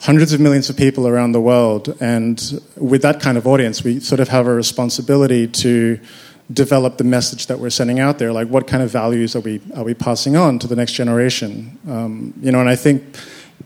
[0.00, 1.96] hundreds of millions of people around the world.
[2.00, 2.40] And
[2.76, 5.98] with that kind of audience, we sort of have a responsibility to
[6.52, 8.32] develop the message that we're sending out there.
[8.32, 11.78] Like, what kind of values are we are we passing on to the next generation?
[11.88, 13.02] Um, you know, and I think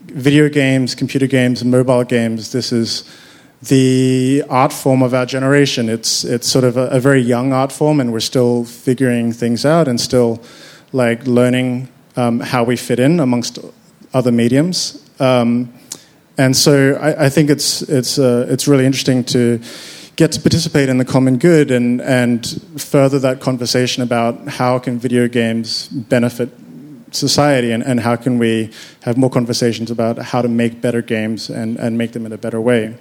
[0.05, 2.51] video games, computer games, and mobile games.
[2.51, 3.03] This is
[3.61, 5.89] the art form of our generation.
[5.89, 9.65] It's it's sort of a, a very young art form, and we're still figuring things
[9.65, 10.41] out and still
[10.93, 13.59] like learning um, how we fit in amongst
[14.13, 15.03] other mediums.
[15.19, 15.73] Um,
[16.37, 19.59] and so I, I think it's, it's, uh, it's really interesting to
[20.21, 24.99] get to participate in the common good and, and further that conversation about how can
[24.99, 26.47] video games benefit
[27.09, 28.69] society and, and how can we
[29.01, 32.37] have more conversations about how to make better games and, and make them in a
[32.37, 32.95] better way.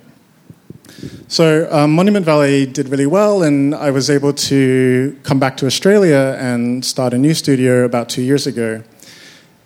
[1.28, 5.66] So um, Monument Valley did really well, and I was able to come back to
[5.66, 8.82] Australia and start a new studio about two years ago.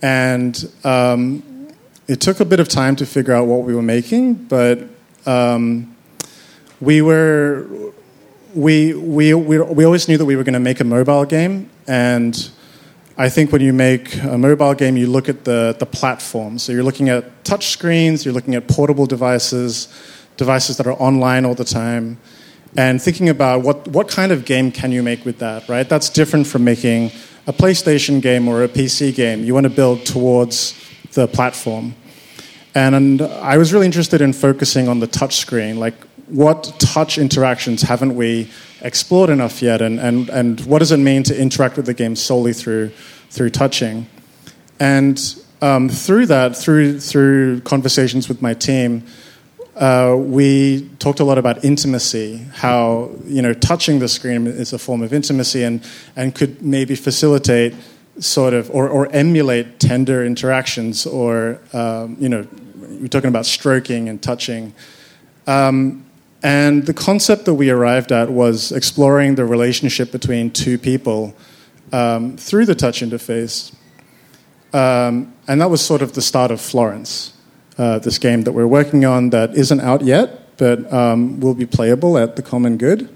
[0.02, 1.68] And um,
[2.08, 4.80] it took a bit of time to figure out what we were making, but
[5.24, 5.93] um,
[6.80, 7.66] we were
[8.54, 11.68] we, we, we, we always knew that we were going to make a mobile game,
[11.86, 12.50] and
[13.16, 16.58] I think when you make a mobile game, you look at the, the platform.
[16.58, 19.88] So you're looking at touch screens, you're looking at portable devices,
[20.36, 22.18] devices that are online all the time,
[22.76, 25.88] and thinking about what, what kind of game can you make with that, right?
[25.88, 27.12] That's different from making
[27.46, 29.44] a PlayStation game or a PC game.
[29.44, 30.74] You want to build towards
[31.12, 31.94] the platform.
[32.74, 35.94] And, and I was really interested in focusing on the touch screen, like
[36.28, 41.22] what touch interactions haven't we explored enough yet, and, and, and what does it mean
[41.24, 42.90] to interact with the game solely through,
[43.30, 44.06] through touching?
[44.78, 45.20] And
[45.62, 49.04] um, through that, through, through conversations with my team,
[49.76, 54.78] uh, we talked a lot about intimacy, how you know touching the screen is a
[54.78, 55.84] form of intimacy, and
[56.14, 57.74] and could maybe facilitate
[58.20, 64.08] sort of or, or emulate tender interactions, or um, you know, we're talking about stroking
[64.08, 64.72] and touching.
[65.48, 66.04] Um,
[66.44, 71.34] and the concept that we arrived at was exploring the relationship between two people
[71.90, 73.74] um, through the touch interface.
[74.74, 77.32] Um, and that was sort of the start of Florence,
[77.78, 81.64] uh, this game that we're working on that isn't out yet, but um, will be
[81.64, 83.08] playable at the Common Good.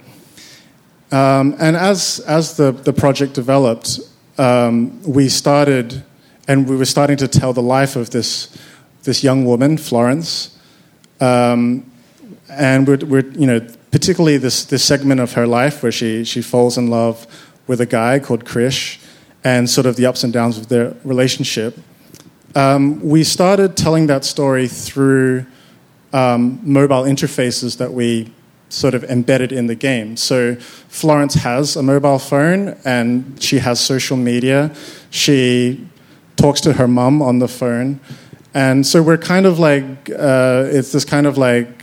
[1.13, 4.01] Um, and as, as the, the project developed,
[4.39, 6.03] um, we started,
[6.47, 8.57] and we were starting to tell the life of this,
[9.03, 10.57] this young woman, Florence.
[11.21, 11.91] Um,
[12.49, 16.43] and we're, we're, you know, particularly this, this segment of her life where she, she
[16.43, 17.27] falls in love
[17.67, 19.01] with a guy called Krish
[19.45, 21.79] and sort of the ups and downs of their relationship.
[22.55, 25.47] Um, we started telling that story through
[26.13, 28.33] um, mobile interfaces that we
[28.71, 30.17] sort of embedded in the game.
[30.17, 34.75] So Florence has a mobile phone and she has social media.
[35.11, 35.87] She
[36.37, 38.01] talks to her mum on the phone.
[38.55, 41.78] And so we're kind of like, uh, it's this kind of like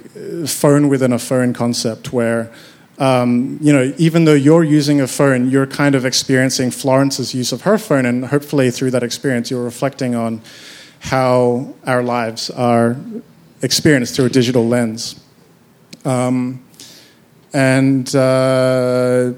[0.47, 2.51] phone within a phone concept where
[2.97, 7.51] um, you know, even though you're using a phone, you're kind of experiencing Florence's use
[7.51, 10.41] of her phone, and hopefully through that experience, you're reflecting on
[10.99, 12.95] how our lives are
[13.61, 15.19] experienced through a digital lens.
[16.05, 16.63] Um,
[17.53, 19.33] and uh,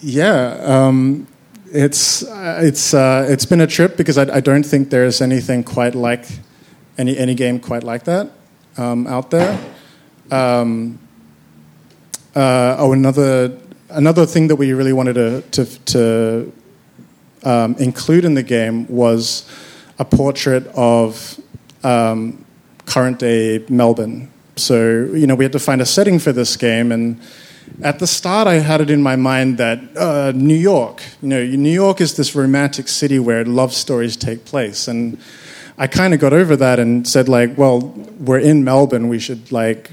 [0.00, 1.26] yeah, um,
[1.72, 5.94] it's it's uh, it's been a trip because I, I, don't think there's anything quite
[5.94, 6.26] like
[6.98, 8.30] any any game quite like that
[8.76, 9.58] um, out there.
[10.32, 10.98] Um,
[12.34, 13.58] uh, oh, another
[13.90, 16.52] another thing that we really wanted to to, to
[17.44, 19.46] um, include in the game was
[19.98, 21.38] a portrait of
[21.84, 22.42] um,
[22.86, 24.30] current day Melbourne.
[24.56, 27.20] So you know we had to find a setting for this game, and
[27.82, 31.44] at the start I had it in my mind that uh, New York, you know,
[31.44, 35.18] New York is this romantic city where love stories take place, and
[35.76, 37.80] I kind of got over that and said like, well,
[38.18, 39.90] we're in Melbourne, we should like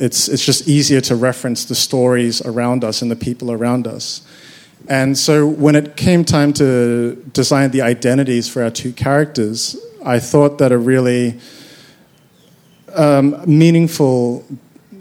[0.00, 4.22] it's, it's just easier to reference the stories around us and the people around us.
[4.88, 10.18] And so when it came time to design the identities for our two characters, I
[10.18, 11.38] thought that a really
[12.96, 14.46] um, meaningful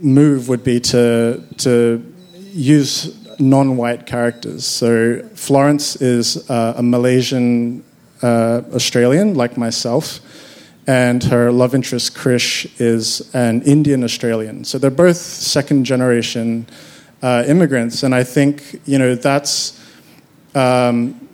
[0.02, 2.14] move would be to, to
[2.52, 4.66] use non white characters.
[4.66, 7.86] So Florence is uh, a Malaysian
[8.22, 10.20] uh, Australian, like myself
[10.90, 14.64] and her love interest, Krish, is an Indian Australian.
[14.64, 16.66] So they're both second generation
[17.22, 19.80] uh, immigrants, and I think you know that's
[20.56, 21.30] um,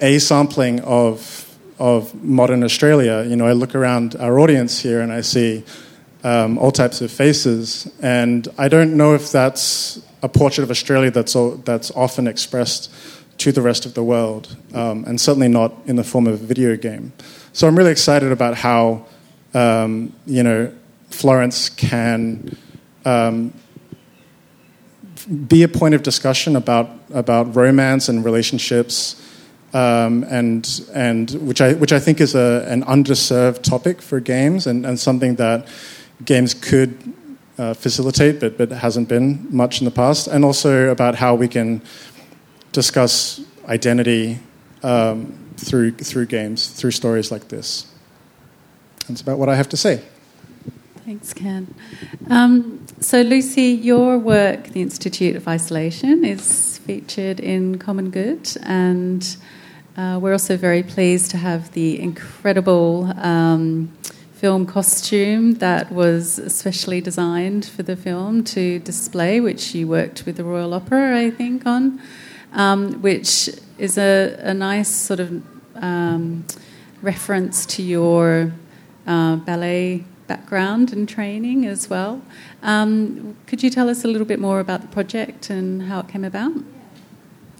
[0.00, 1.44] a sampling of
[1.78, 3.24] of modern Australia.
[3.28, 5.64] You know, I look around our audience here and I see
[6.24, 11.10] um, all types of faces, and I don't know if that's a portrait of Australia
[11.10, 12.90] that's that's often expressed
[13.36, 16.46] to the rest of the world, um, and certainly not in the form of a
[16.46, 17.12] video game.
[17.58, 19.04] So I'm really excited about how
[19.52, 20.72] um, you know
[21.10, 22.56] Florence can
[23.04, 23.52] um,
[25.48, 29.20] be a point of discussion about about romance and relationships,
[29.74, 34.68] um, and and which I which I think is a, an underserved topic for games
[34.68, 35.66] and, and something that
[36.24, 36.96] games could
[37.58, 41.48] uh, facilitate, but but hasn't been much in the past, and also about how we
[41.48, 41.82] can
[42.70, 44.38] discuss identity
[44.84, 47.86] um, through, through games, through stories like this.
[49.08, 50.02] That's about what I have to say.
[51.04, 51.74] Thanks, Ken.
[52.30, 59.36] Um, so, Lucy, your work, the Institute of Isolation, is featured in Common Good, and
[59.98, 63.88] Uh, we're also very pleased to have the incredible um,
[64.32, 70.36] film costume that was especially designed for the film to display, which you worked with
[70.36, 71.98] the Royal Opera, I think, on,
[72.52, 75.42] um, which is a, a, nice sort of
[75.76, 76.44] um,
[77.02, 78.52] reference to your
[79.06, 82.20] uh, ballet background and training as well.
[82.62, 86.08] Um, could you tell us a little bit more about the project and how it
[86.08, 86.52] came about?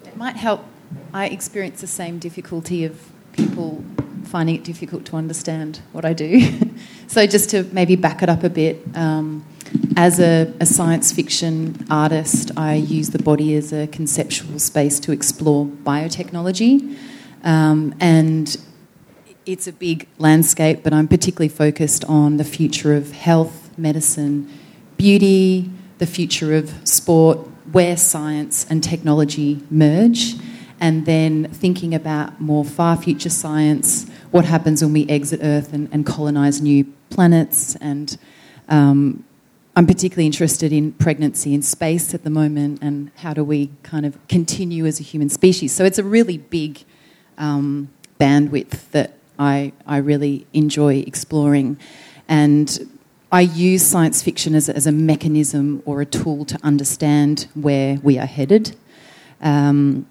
[0.05, 0.65] It might help.
[1.13, 3.85] I experience the same difficulty of people
[4.25, 6.43] finding it difficult to understand what I do.
[7.07, 9.45] so, just to maybe back it up a bit, um,
[9.97, 15.13] as a, a, science fiction artist, I use the body as a conceptual space to
[15.13, 16.97] explore biotechnology.
[17.43, 18.57] Um, and
[19.45, 24.49] it's a big landscape, but I'm particularly focused on the future of health, medicine,
[24.97, 27.39] beauty, the future of sport,
[27.73, 30.35] where science and technology merge,
[30.81, 35.89] and then thinking about more far future science, what happens when we exit Earth and,
[35.93, 37.75] and colonize new planets.
[37.77, 38.17] And
[38.69, 39.25] um,
[39.79, 44.05] I'm particularly interested in pregnancy in space at the moment and how do we kind
[44.05, 45.73] of continue as a human species.
[45.73, 46.83] So it's a really big
[47.39, 51.79] um, bandwidth that I, I really enjoy exploring.
[52.27, 52.91] And
[53.31, 58.19] I use science fiction as as a mechanism or a tool to understand where we
[58.19, 58.75] are headed.
[59.41, 60.09] Um,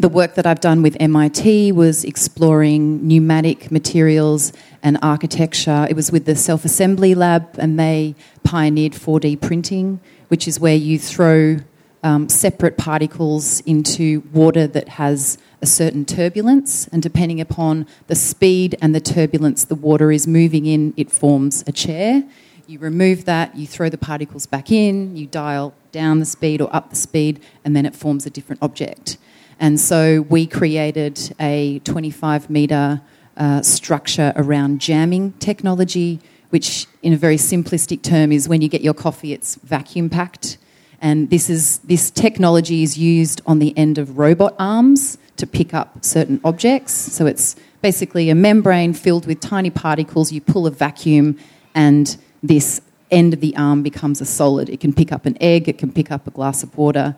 [0.00, 5.88] the work that I've done with MIT was exploring pneumatic materials and architecture.
[5.90, 10.76] It was with the Self Assembly Lab, and they pioneered 4D printing, which is where
[10.76, 11.56] you throw
[12.04, 18.76] um, separate particles into water that has a certain turbulence, and depending upon the speed
[18.80, 22.22] and the turbulence the water is moving in, it forms a chair.
[22.68, 26.74] You remove that, you throw the particles back in, you dial down the speed or
[26.74, 29.16] up the speed, and then it forms a different object.
[29.58, 33.00] And so we created a 25 metre
[33.36, 38.82] uh, structure around jamming technology, which, in a very simplistic term, is when you get
[38.82, 40.58] your coffee, it's vacuum packed.
[41.00, 45.72] And this, is, this technology is used on the end of robot arms to pick
[45.72, 46.92] up certain objects.
[46.92, 50.32] So it's basically a membrane filled with tiny particles.
[50.32, 51.38] You pull a vacuum,
[51.74, 52.80] and this
[53.10, 54.68] end of the arm becomes a solid.
[54.68, 57.16] It can pick up an egg, it can pick up a glass of water.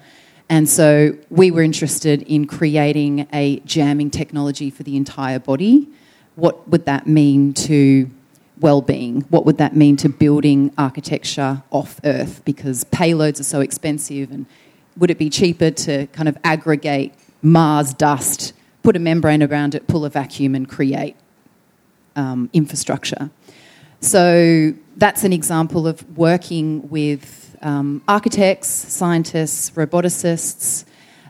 [0.51, 5.89] And so we were interested in creating a jamming technology for the entire body.
[6.35, 8.11] What would that mean to
[8.59, 9.23] well-being?
[9.31, 12.43] What would that mean to building architecture off Earth?
[12.45, 14.45] Because payloads are so expensive, and
[14.99, 19.87] would it be cheaper to kind of aggregate Mars dust, put a membrane around it,
[19.87, 21.15] pull a vacuum, and create
[22.17, 23.31] um, infrastructure.
[24.01, 30.85] So that's an example of working with um, architects, scientists, roboticists.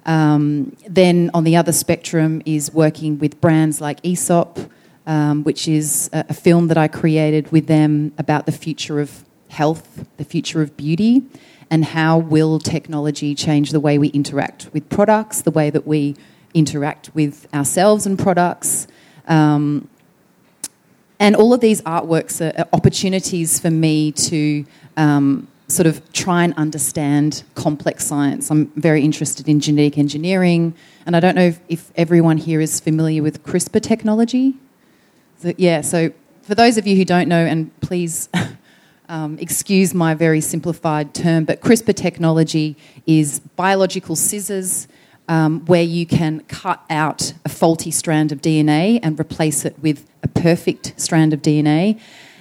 [0.07, 4.59] Um, then on the other spectrum is working with brands like Aesop,
[5.07, 9.25] um, which is a, a film that I created with them about the future of
[9.49, 11.23] health, the future of beauty
[11.71, 16.17] and how will technology change the way we interact with products, the way that we
[16.53, 18.89] interact with ourselves and products.
[19.29, 19.89] Um,
[21.21, 24.65] and all of these artworks are, opportunities for me to
[24.97, 28.51] um, sort of try and understand complex science.
[28.51, 30.75] I'm very interested in genetic engineering,
[31.07, 34.55] and I don't know if, if everyone here is familiar with CRISPR technology.
[35.39, 36.13] So, yeah, so
[36.43, 38.29] for those of you who don't know, and please
[39.09, 44.89] um, excuse my very simplified term, but CRISPR technology is biological scissors
[45.29, 50.11] um, where you can cut out a faulty strand of DNA and replace it with
[50.25, 52.01] a perfect strand of DNA.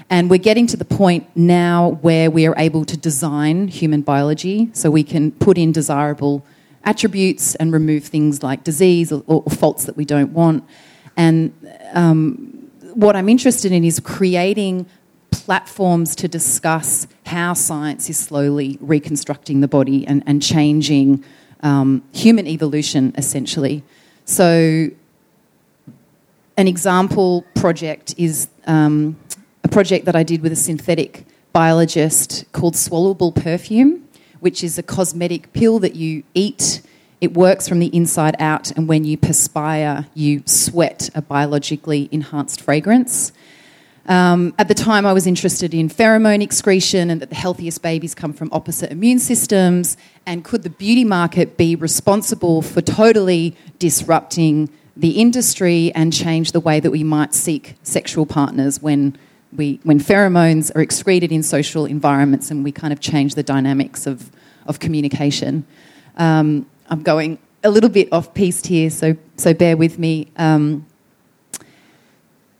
[0.09, 4.69] And we're getting to the point now where we are able to design human biology
[4.73, 6.43] so we can put in desirable
[6.83, 10.63] attributes and remove things like disease or, or faults that we don't want.
[11.15, 11.53] And
[11.93, 14.87] um, what I'm interested in is creating
[15.31, 21.23] platforms to discuss how science is slowly reconstructing the body and, and changing
[21.61, 23.83] um, human evolution, essentially.
[24.25, 24.89] So,
[26.57, 29.17] an example project is um,
[29.69, 34.07] project that I did with a synthetic biologist called Swallowable Perfume,
[34.39, 36.81] which is a cosmetic pill that you eat.
[37.21, 42.61] It works from the inside out, and when you perspire, you sweat a biologically enhanced
[42.61, 43.33] fragrance.
[44.09, 48.15] Um, at the time, I was interested in pheromone excretion and that the healthiest babies
[48.15, 49.97] come from opposite immune systems.
[50.25, 56.59] And could the beauty market be responsible for totally disrupting the industry and change the
[56.59, 59.15] way that we might seek sexual partners when,
[59.55, 64.05] we, when pheromones are excreted in social environments and we kind of change the dynamics
[64.05, 64.31] of,
[64.65, 65.65] of communication?
[66.17, 70.27] Um, I'm going a little bit off piste here, so so bear with me.
[70.37, 70.85] Um,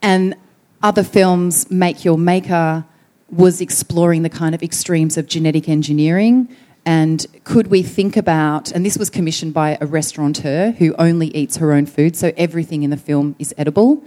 [0.01, 0.35] and
[0.81, 2.85] other films, Make Your Maker,
[3.29, 6.47] was exploring the kind of extremes of genetic engineering.
[6.85, 11.57] And could we think about, and this was commissioned by a restaurateur who only eats
[11.57, 14.03] her own food, so everything in the film is edible.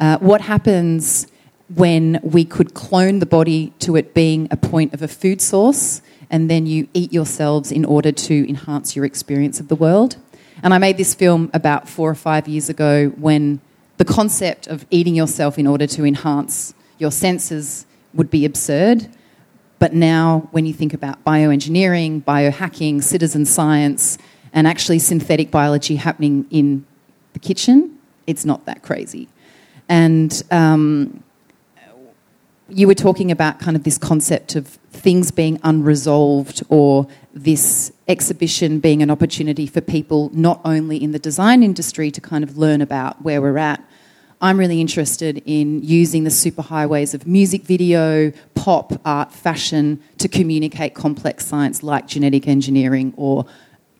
[0.00, 1.26] Uh, what happens
[1.74, 6.02] when we could clone the body to it being a point of a food source
[6.30, 10.16] and then you eat yourselves in order to enhance your experience of the world?
[10.62, 13.60] And I made this film about four or five years ago when
[13.96, 19.08] the concept of eating yourself in order to enhance your senses would be absurd.
[19.78, 24.18] But now, when you think about bioengineering, biohacking, citizen science,
[24.52, 26.86] and actually synthetic biology happening in
[27.32, 29.28] the kitchen, it's not that crazy.
[29.88, 31.23] And um,
[32.68, 38.80] you were talking about kind of this concept of things being unresolved or this exhibition
[38.80, 42.80] being an opportunity for people not only in the design industry to kind of learn
[42.80, 43.82] about where we're at.
[44.40, 50.94] I'm really interested in using the superhighways of music video, pop, art, fashion to communicate
[50.94, 53.46] complex science like genetic engineering or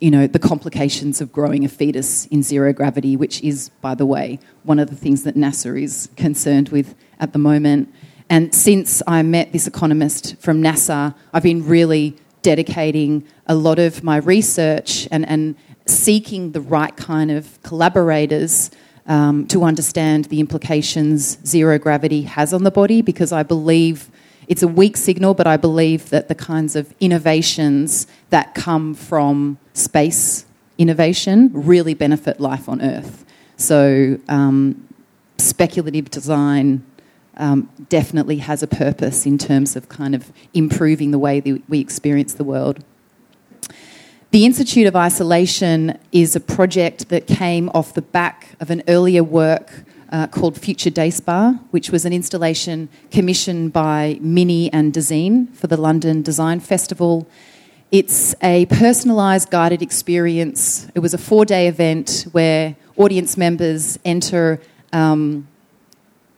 [0.01, 4.05] you know the complications of growing a fetus in zero gravity which is by the
[4.05, 7.95] way one of the things that NASA is concerned with at the moment
[8.31, 14.03] and since I met this economist from NASA, I've been really dedicating a lot of
[14.03, 15.57] my research and, and
[15.87, 18.70] seeking the right kind of collaborators
[19.07, 24.11] um, to understand the implications zero gravity has on the body because I believe
[24.49, 29.59] it's a weak signal, but I believe that the kinds of innovations that come from
[29.72, 30.47] space
[30.77, 33.25] innovation really benefit life on Earth.
[33.57, 34.89] So, um,
[35.39, 36.85] speculative design,
[37.37, 41.80] um, definitely has a purpose in terms of kind of improving the way that we
[41.80, 42.85] experience the world.
[44.30, 49.22] The Institute of Isolation is a project that came off the back of an earlier
[49.22, 55.55] work uh, called Future Day Spa, which was an installation commissioned by Mini and Dezeen
[55.55, 57.28] for the London Design Festival.
[57.93, 60.89] It's a personalised guided experience.
[60.97, 64.61] It was a four day event where audience members enter
[64.93, 65.47] um,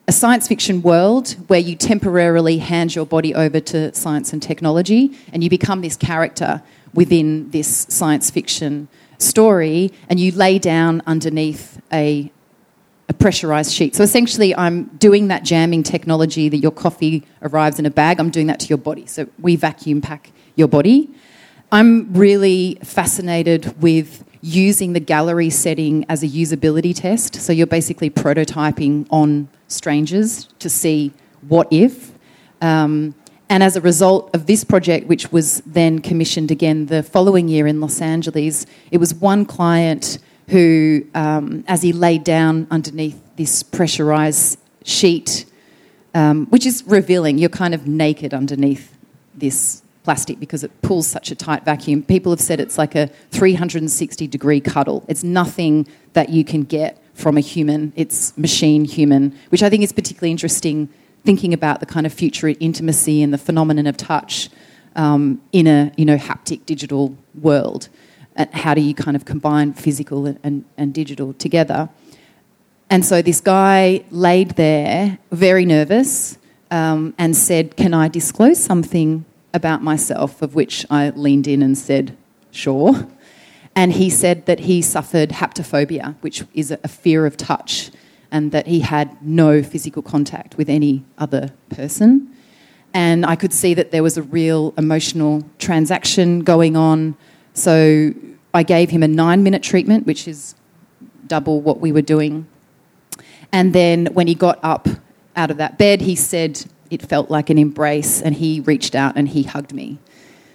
[0.07, 5.17] a science fiction world where you temporarily hand your body over to science and technology
[5.33, 6.61] and you become this character
[6.93, 8.87] within this science fiction
[9.17, 12.31] story and you lay down underneath a,
[13.09, 13.95] a pressurized sheet.
[13.95, 18.29] So essentially, I'm doing that jamming technology that your coffee arrives in a bag, I'm
[18.29, 19.05] doing that to your body.
[19.07, 21.09] So we vacuum pack your body.
[21.69, 27.35] I'm really fascinated with using the gallery setting as a usability test.
[27.35, 31.11] So you're basically prototyping on strangers to see
[31.47, 32.13] what if.
[32.61, 33.13] Um,
[33.49, 37.67] and as a result of this project, which was then commissioned again the following year
[37.67, 40.19] in Los Angeles, it was one client
[40.49, 45.45] who, um, as he laid down underneath this pressurized sheet,
[46.13, 48.97] um, which is revealing, you're kind of naked underneath
[49.35, 52.01] this plastic because it pulls such a tight vacuum.
[52.01, 55.03] People have said it's like a 360 degree cuddle.
[55.09, 59.83] It's nothing that you can get from a human, it's machine human, which I think
[59.83, 60.87] is particularly interesting
[61.25, 64.49] thinking about the kind of future intimacy and the phenomenon of touch
[64.95, 67.89] um, in a you know haptic digital world.
[68.37, 71.89] And how do you kind of combine physical and, and, and digital together?
[72.89, 76.37] And so this guy laid there, very nervous,
[76.71, 79.25] um, and said, Can I disclose something
[79.57, 80.41] about myself?
[80.41, 82.15] Of which I leaned in and said,
[82.51, 83.05] Sure.
[83.75, 87.91] And he said that he suffered haptophobia, which is a fear of touch,
[88.31, 92.33] and that he had no physical contact with any other person.
[92.93, 97.15] And I could see that there was a real emotional transaction going on.
[97.53, 98.13] So
[98.53, 100.55] I gave him a nine minute treatment, which is
[101.27, 102.47] double what we were doing.
[103.51, 104.87] And then when he got up
[105.35, 109.15] out of that bed, he said it felt like an embrace, and he reached out
[109.15, 109.97] and he hugged me.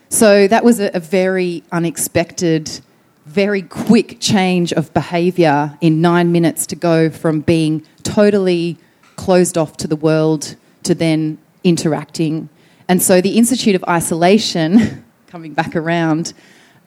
[0.08, 2.80] So that was a, a very unexpected
[3.26, 8.76] very quick change of behaviour in nine minutes to go from being totally
[9.16, 12.48] closed off to the world to then interacting.
[12.88, 16.32] And so the Institute of Isolation, coming back around,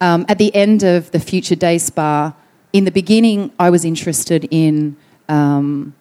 [0.00, 2.34] um, at the end of the Future Day Spa,
[2.72, 4.96] in the beginning, I was interested in
[5.30, 5.94] um,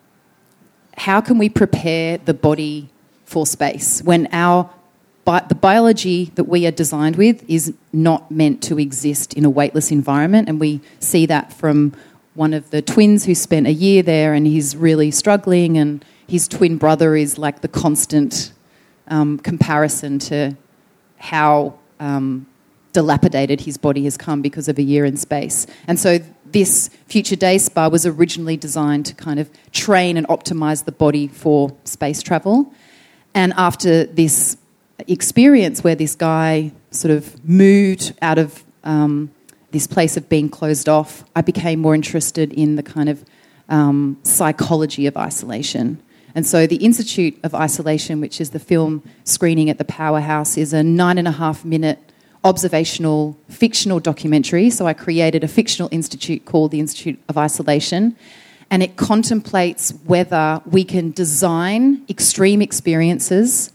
[0.98, 2.90] how can we prepare the body
[3.26, 4.70] for space when our
[5.26, 9.50] but the biology that we are designed with is not meant to exist in a
[9.50, 11.94] weightless environment, and we see that from
[12.36, 16.48] one of the twins who spent a year there, and he's really struggling, and his
[16.48, 18.54] twin brother is like the constant
[19.08, 20.56] um, comparison to
[21.18, 22.46] how um,
[22.94, 25.66] dilapidated his body has come because of a year in space.
[25.88, 30.86] And so this Future Day Spa was originally designed to kind of train and optimize
[30.86, 32.72] the body for space travel.
[33.36, 34.58] And after this
[35.08, 39.30] experience where this guy sort of moved out of um,
[39.72, 43.26] this place of being closed off, I became more interested in the kind of
[43.68, 46.02] um, psychology of isolation.
[46.34, 50.74] And so, the Institute of Isolation, which is the film screening at the Powerhouse, is
[50.74, 52.00] a nine and a half minute
[52.44, 54.70] observational fictional documentary.
[54.70, 58.18] So, I created a fictional institute called the Institute of Isolation,
[58.70, 63.72] and it contemplates whether we can design extreme experiences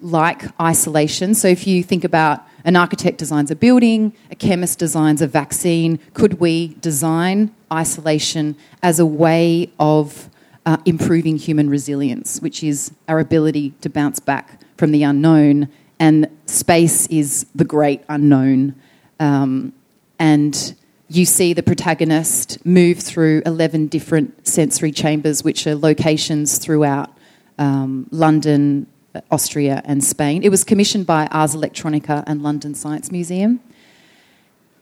[0.00, 1.34] like isolation.
[1.34, 5.98] So, if you think about an architect designs a building, a chemist designs a vaccine,
[6.14, 10.30] could we design isolation as a way of
[10.64, 15.68] uh, improving human resilience, which is our ability to bounce back from the unknown?
[16.00, 18.74] And space is the great unknown.
[19.20, 19.72] Um,
[20.18, 20.74] and
[21.08, 27.10] you see the protagonist move through 11 different sensory chambers, which are locations throughout
[27.58, 28.86] um, London,
[29.30, 30.42] Austria, and Spain.
[30.42, 33.60] It was commissioned by Ars Electronica and London Science Museum.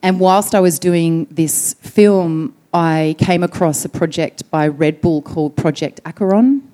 [0.03, 5.23] And whilst I was doing this film, I came across a project by Red Bull
[5.23, 6.69] called Project Acheron,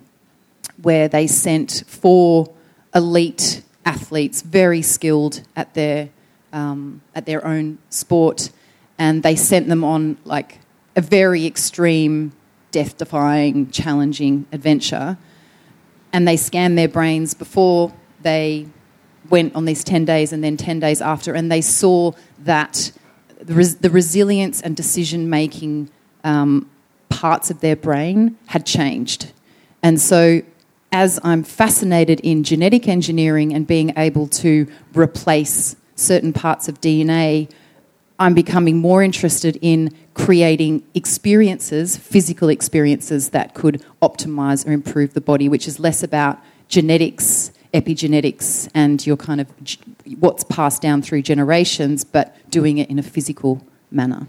[0.81, 2.53] where they sent four
[2.95, 6.09] elite athletes, very skilled at their
[6.51, 8.49] um, at their own sport,
[8.99, 10.59] and they sent them on like
[10.95, 12.33] a very extreme,
[12.71, 15.17] death-defying, challenging adventure
[16.11, 18.67] and they scanned their brains before they
[19.29, 22.91] went on these 10 days and then 10 days after, and they saw that
[23.39, 25.89] the, res- the resilience and decision making
[26.23, 26.69] um,
[27.09, 29.31] parts of their brain had changed.
[29.83, 30.41] And so,
[30.91, 37.51] as I'm fascinated in genetic engineering and being able to replace certain parts of DNA,
[38.19, 45.21] I'm becoming more interested in creating experiences, physical experiences that could optimize or improve the
[45.21, 49.47] body, which is less about genetics, epigenetics, and your kind of
[50.19, 54.27] what's passed down through generations, but doing it in a physical manner.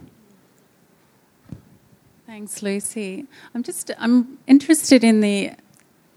[2.29, 3.27] Thanks, Lucy.
[3.57, 5.51] I'm just I'm interested in the,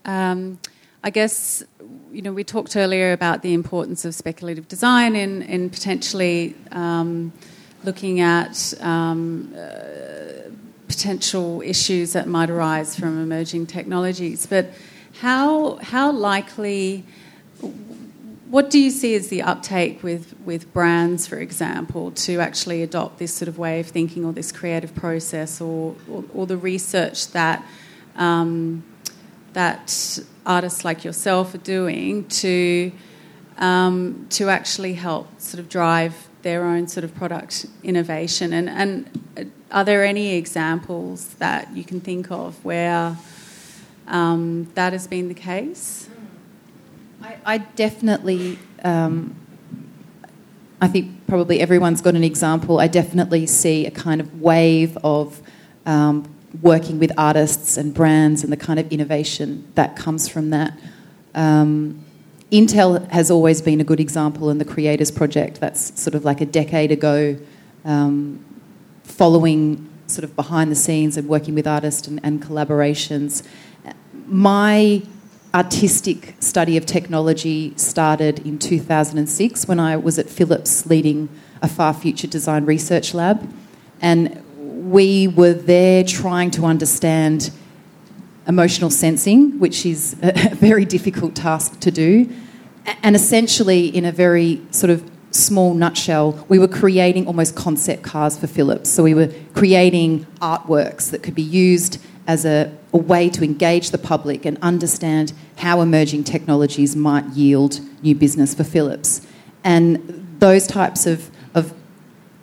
[0.05, 0.59] um,
[1.03, 1.63] I guess,
[2.11, 6.55] you know, we talked earlier about the importance of speculative design in in potentially.
[6.71, 7.33] Um,
[7.83, 10.49] looking at um, uh,
[10.87, 14.45] potential issues that might arise from emerging technologies.
[14.45, 14.69] But
[15.21, 17.03] how, how likely,
[18.49, 23.17] what do you see as the uptake with, with brands, for example, to actually adopt
[23.17, 27.27] this sort of way of thinking or this creative process or, or, or the research
[27.29, 27.65] that,
[28.15, 28.83] um,
[29.53, 32.91] that artists like yourself are doing to,
[33.57, 38.53] um, to actually help sort of drive their own sort of product innovation.
[38.53, 43.17] And, and are there any examples that you can think of where
[44.07, 46.07] um, that has been the case?
[47.21, 49.35] I, I definitely, um,
[50.81, 52.79] I think probably everyone's got an example.
[52.79, 55.41] I definitely see a kind of wave of
[55.85, 56.29] um,
[56.61, 60.77] working with artists and brands and the kind of innovation that comes from that.
[61.33, 62.03] Um,
[62.53, 65.59] Intel has always been a good example in the Creators Project.
[65.59, 67.35] That's sort of like a decade ago,
[67.83, 68.45] um,
[69.03, 73.41] following sort of behind the scenes and working with artists and, and collaborations.
[74.27, 75.01] My
[75.51, 81.29] artistic study of technology started in 2006 when I was at Philips leading
[81.63, 83.51] a far future design research lab.
[83.99, 84.43] And
[84.91, 87.49] we were there trying to understand
[88.47, 92.29] emotional sensing, which is a very difficult task to do.
[93.01, 98.37] And essentially, in a very sort of small nutshell, we were creating almost concept cars
[98.37, 98.89] for Philips.
[98.89, 103.91] So we were creating artworks that could be used as a, a way to engage
[103.91, 109.25] the public and understand how emerging technologies might yield new business for Philips.
[109.63, 111.73] And those types of, of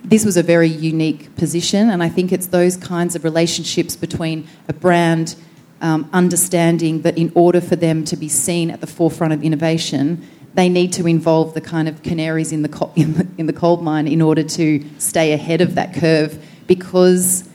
[0.03, 4.49] this was a very unique position, and I think it's those kinds of relationships between
[4.69, 5.37] a brand
[5.81, 10.27] um, understanding that in order for them to be seen at the forefront of innovation,
[10.55, 13.53] they need to involve the kind of canaries in the, co- in the, in the
[13.53, 17.49] coal mine in order to stay ahead of that curve because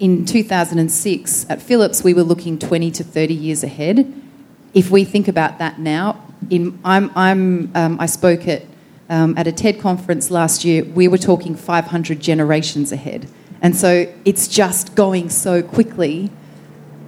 [0.00, 4.12] in 2006 at Philips we were looking 20 to 30 years ahead.
[4.74, 8.62] If we think about that now, in, I'm, I'm, um, I spoke at,
[9.08, 13.28] um, at a TED conference last year, we were talking 500 generations ahead.
[13.60, 16.30] And so it's just going so quickly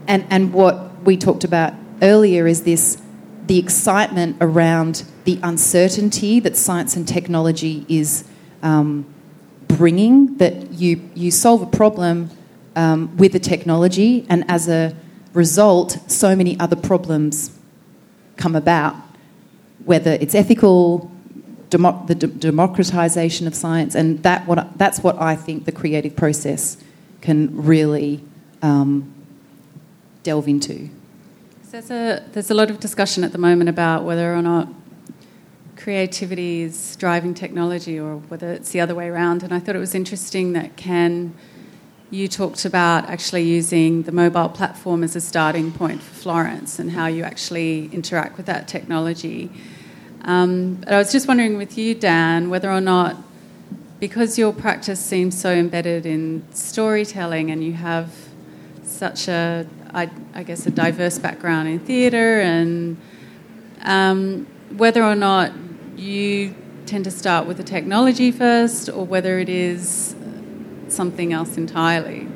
[0.06, 3.00] and, and what we talked about earlier is this
[3.46, 8.24] the excitement around the uncertainty that science and technology is
[8.62, 9.04] um,
[9.66, 12.30] bringing that you, you solve a problem
[12.76, 14.94] um, with the technology, and as a
[15.32, 17.58] result, so many other problems
[18.36, 18.94] come about,
[19.84, 21.10] whether it's ethical,
[21.70, 26.76] the d- democratization of science, and that what, that's what I think the creative process
[27.20, 28.22] can really
[28.62, 29.12] um,
[30.22, 30.90] delve into.
[31.70, 34.68] There's a, there's a lot of discussion at the moment about whether or not
[35.76, 39.42] creativity is driving technology or whether it's the other way around.
[39.42, 41.34] And I thought it was interesting that Ken,
[42.10, 46.90] you talked about actually using the mobile platform as a starting point for Florence and
[46.90, 49.50] how you actually interact with that technology.
[50.22, 53.16] Um, but I was just wondering with you, Dan, whether or not,
[54.00, 58.12] because your practice seems so embedded in storytelling and you have
[58.82, 62.96] such a, I, I guess, a diverse background in theatre and
[63.82, 65.52] um, whether or not
[65.96, 66.54] you
[66.86, 70.14] tend to start with the technology first or whether it is
[70.88, 72.26] something else entirely.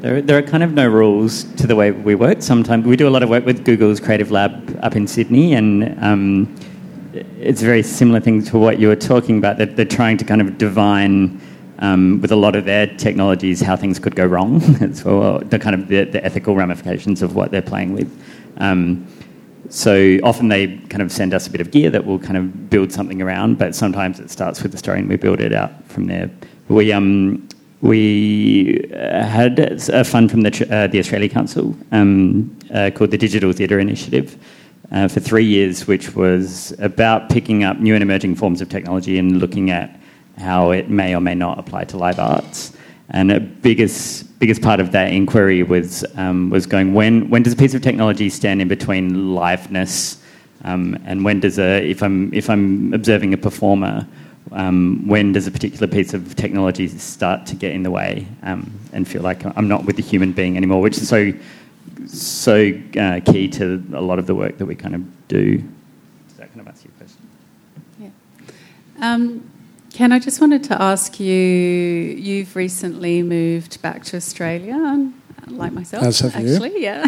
[0.00, 2.42] There, there are kind of no rules to the way we work.
[2.42, 5.96] Sometimes we do a lot of work with Google's Creative Lab up in Sydney, and
[6.02, 6.54] um,
[7.38, 9.58] it's a very similar thing to what you were talking about.
[9.58, 11.40] That they're trying to kind of divine
[11.82, 14.60] um, with a lot of their technologies how things could go wrong.
[14.94, 18.08] so the kind of the, the, ethical ramifications of what they're playing with.
[18.58, 19.06] Um,
[19.68, 22.70] so often they kind of send us a bit of gear that we'll kind of
[22.70, 25.84] build something around, but sometimes it starts with the story and we build it out
[25.88, 26.30] from there.
[26.68, 27.48] We um,
[27.80, 33.18] we uh, had a fund from the, uh, the Australia Council um, uh, called the
[33.18, 34.38] Digital Theatre Initiative
[34.92, 39.18] uh, for three years, which was about picking up new and emerging forms of technology
[39.18, 39.98] and looking at
[40.38, 42.72] how it may or may not apply to live arts.
[43.10, 47.52] And the biggest, biggest part of that inquiry was, um, was going when, when does
[47.52, 50.18] a piece of technology stand in between liveness
[50.64, 54.06] um, and when does a, if I'm, if I'm observing a performer,
[54.52, 58.70] um, when does a particular piece of technology start to get in the way um,
[58.92, 61.32] and feel like I'm not with the human being anymore, which is so,
[62.06, 65.58] so uh, key to a lot of the work that we kind of do.
[65.58, 67.28] Does that kind of answer your question?
[67.98, 68.10] Yeah.
[69.92, 75.12] Ken, I just wanted to ask you you've recently moved back to Australia,
[75.48, 76.80] like myself, As have actually, you.
[76.80, 77.06] yeah.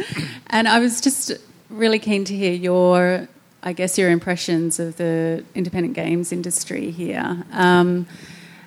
[0.46, 1.32] and I was just
[1.68, 3.28] really keen to hear your,
[3.62, 8.06] I guess, your impressions of the independent games industry here, um,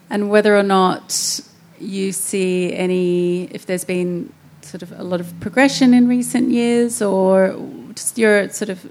[0.10, 1.40] and whether or not
[1.80, 4.32] you see any, if there's been
[4.62, 7.60] sort of a lot of progression in recent years, or
[7.96, 8.86] just your sort of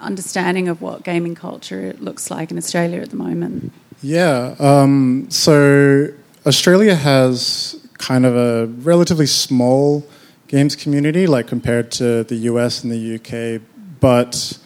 [0.00, 3.72] understanding of what gaming culture looks like in Australia at the moment.
[4.02, 4.54] Yeah.
[4.58, 6.08] Um, so
[6.46, 10.06] Australia has kind of a relatively small
[10.46, 13.60] games community, like compared to the US and the UK,
[14.00, 14.58] but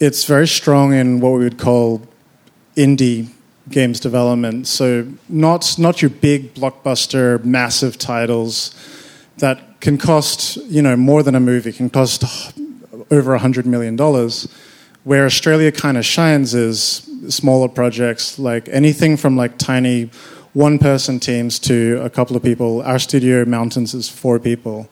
[0.00, 2.02] it's very strong in what we would call
[2.76, 3.28] indie
[3.70, 4.66] games development.
[4.66, 8.74] So not not your big blockbuster, massive titles
[9.38, 12.24] that can cost you know more than a movie, can cost
[13.10, 14.48] over a hundred million dollars.
[15.04, 20.10] Where Australia kind of shines is smaller projects, like anything from like tiny
[20.52, 22.82] one person teams to a couple of people.
[22.82, 24.88] Our studio, Mountains, is four people.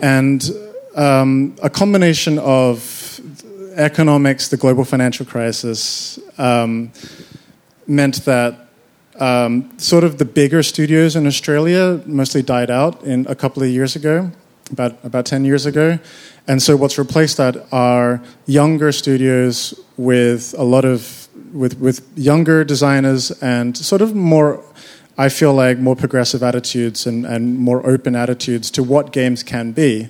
[0.00, 0.42] And
[0.96, 3.20] um, a combination of
[3.76, 6.90] economics, the global financial crisis, um,
[7.86, 8.68] meant that
[9.20, 13.68] um, sort of the bigger studios in Australia mostly died out in a couple of
[13.68, 14.32] years ago,
[14.70, 15.98] about about ten years ago,
[16.46, 22.64] and so what's replaced that are younger studios with a lot of with with younger
[22.64, 24.62] designers and sort of more
[25.16, 29.70] I feel like more progressive attitudes and, and more open attitudes to what games can
[29.70, 30.08] be.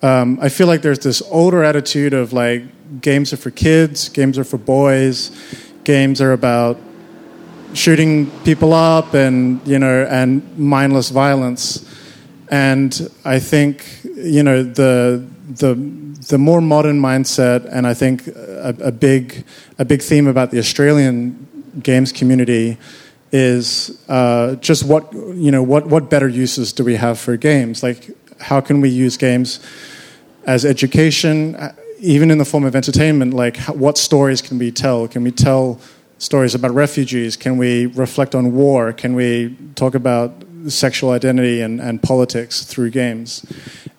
[0.00, 2.62] Um, I feel like there's this older attitude of like
[3.00, 5.32] games are for kids, games are for boys,
[5.82, 6.78] games are about
[7.74, 11.84] shooting people up and you know and mindless violence.
[12.48, 15.74] And I think you know the the
[16.28, 19.44] the more modern mindset, and I think a, a, big
[19.78, 21.46] a big theme about the Australian
[21.82, 22.76] games community
[23.32, 27.82] is uh, just what you know what what better uses do we have for games?
[27.82, 29.60] Like how can we use games
[30.46, 33.34] as education, uh, even in the form of entertainment?
[33.34, 35.08] Like what stories can we tell?
[35.08, 35.80] Can we tell
[36.18, 37.36] stories about refugees?
[37.36, 38.92] Can we reflect on war?
[38.92, 43.44] Can we talk about sexual identity and, and politics through games?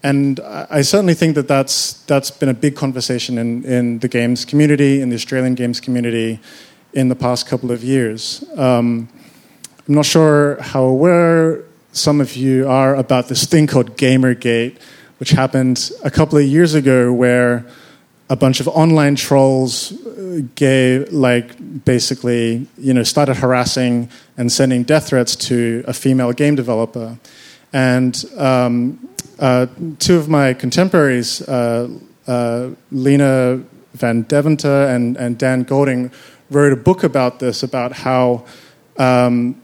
[0.03, 4.45] And I certainly think that that's, that's been a big conversation in, in the games
[4.45, 6.39] community, in the Australian games community,
[6.93, 8.43] in the past couple of years.
[8.55, 9.09] Um,
[9.87, 14.77] I'm not sure how aware some of you are about this thing called Gamergate,
[15.17, 17.65] which happened a couple of years ago, where
[18.29, 19.91] a bunch of online trolls
[20.55, 26.55] gave like basically you know started harassing and sending death threats to a female game
[26.55, 27.17] developer,
[27.73, 29.09] and um,
[29.39, 29.67] uh,
[29.99, 31.89] two of my contemporaries, uh,
[32.27, 33.63] uh, Leena
[33.93, 36.11] van Deventer and, and Dan Golding,
[36.51, 38.45] wrote a book about this about how,
[38.97, 39.59] um,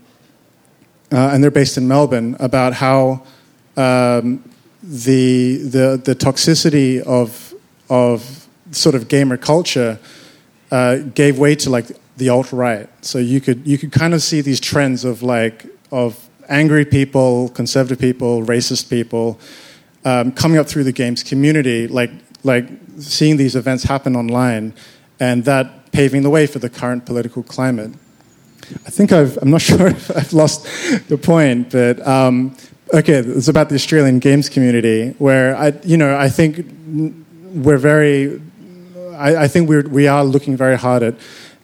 [1.11, 3.23] uh, and they're based in Melbourne, about how
[3.77, 4.49] um,
[4.81, 7.53] the, the the toxicity of
[7.89, 8.44] of
[8.75, 9.99] sort of gamer culture
[10.71, 12.89] uh, gave way to like the alt right.
[13.01, 17.49] So you could you could kind of see these trends of like of angry people,
[17.49, 19.39] conservative people, racist people
[20.03, 22.11] um, coming up through the games community, like
[22.43, 22.67] like
[22.99, 24.73] seeing these events happen online,
[25.19, 27.91] and that paving the way for the current political climate.
[28.85, 30.65] I think I've, I'm not sure if I've lost
[31.07, 32.55] the point, but um,
[32.93, 36.65] okay, it's about the Australian games community, where I, you know, I think
[37.53, 38.41] we're very,
[39.17, 41.15] I, I think we're, we are looking very hard at,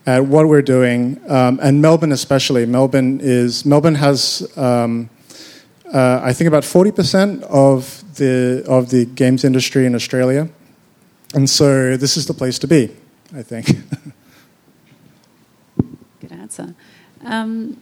[0.06, 2.66] at what we're doing, um, and Melbourne especially.
[2.66, 5.10] Melbourne is Melbourne has, um,
[5.92, 10.48] uh, I think, about forty percent of the of the games industry in Australia,
[11.34, 12.90] and so this is the place to be.
[13.34, 13.66] I think.
[16.20, 16.74] Good answer.
[17.24, 17.80] Um,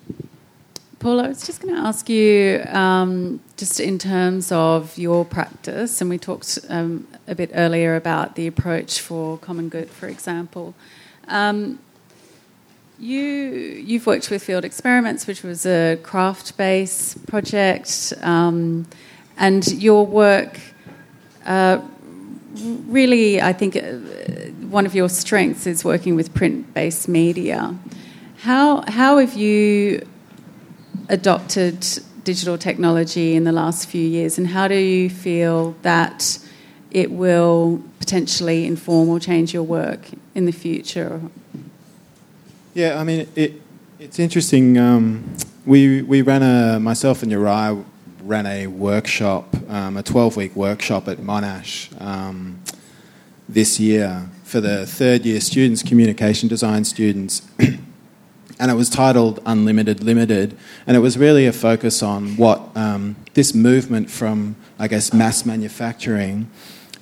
[1.01, 6.03] Paul, I was just going to ask you, um, just in terms of your practice,
[6.03, 10.75] and we talked um, a bit earlier about the approach for common good, for example.
[11.27, 11.79] Um,
[12.99, 18.87] you you've worked with Field Experiments, which was a craft-based project, um,
[19.39, 20.61] and your work.
[21.47, 21.81] Uh,
[22.89, 23.81] really, I think uh,
[24.69, 27.75] one of your strengths is working with print-based media.
[28.41, 30.07] How how have you
[31.11, 31.87] adopted
[32.25, 36.39] digital technology in the last few years, and how do you feel that
[36.91, 40.01] it will potentially inform or change your work
[40.35, 41.21] in the future?
[42.75, 43.61] Yeah, I mean, it,
[43.99, 44.79] it's interesting.
[44.79, 45.37] Um,
[45.67, 47.85] we we ran a myself and Uriah
[48.23, 52.61] ran a workshop, um, a twelve week workshop at Monash um,
[53.49, 57.43] this year for the third year students, communication design students.
[58.61, 60.57] And it was titled Unlimited Limited,
[60.87, 65.47] and it was really a focus on what um, this movement from, I guess, mass
[65.47, 66.51] manufacturing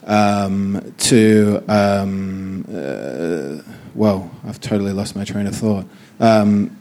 [0.07, 3.61] um, to, um, uh,
[3.95, 5.85] well, I've totally lost my train of thought.
[6.21, 6.77] Um,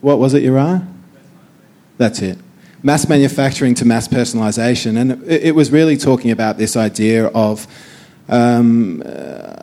[0.00, 0.88] what was it, Uriah?
[1.98, 2.38] That's it.
[2.82, 7.66] Mass manufacturing to mass personalization, and it, it was really talking about this idea of
[8.28, 9.02] um,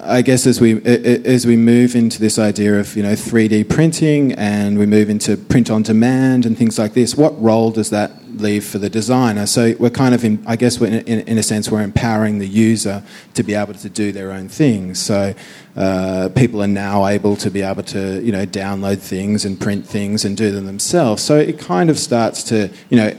[0.10, 4.34] I guess as we as we move into this idea of you know 3D printing
[4.34, 8.12] and we move into print on demand and things like this, what role does that
[8.42, 9.46] leave for the designer?
[9.46, 12.48] So we're kind of in, I guess in, in, in a sense we're empowering the
[12.48, 13.04] user
[13.34, 15.00] to be able to do their own things.
[15.00, 15.34] So
[15.76, 19.86] uh, people are now able to be able to you know download things and print
[19.86, 21.24] things and do them themselves.
[21.24, 23.18] So it kind of starts to you know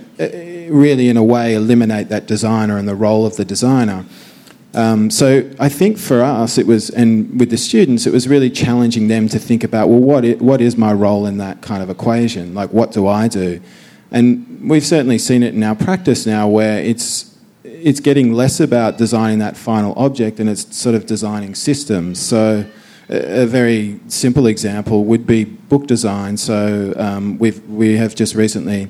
[0.71, 4.05] really in a way eliminate that designer and the role of the designer.
[4.73, 8.51] Um, so I think for us, it was, and with the students, it was really
[8.51, 11.83] challenging them to think about, well, what is, what is my role in that kind
[11.83, 12.55] of equation?
[12.55, 13.61] Like, what do I do?
[14.13, 17.27] And we've certainly seen it in our practice now, where it's
[17.65, 22.21] it's getting less about designing that final object, and it's sort of designing systems.
[22.21, 22.65] So
[23.09, 26.37] a very simple example would be book design.
[26.37, 28.89] So um, we've we have just recently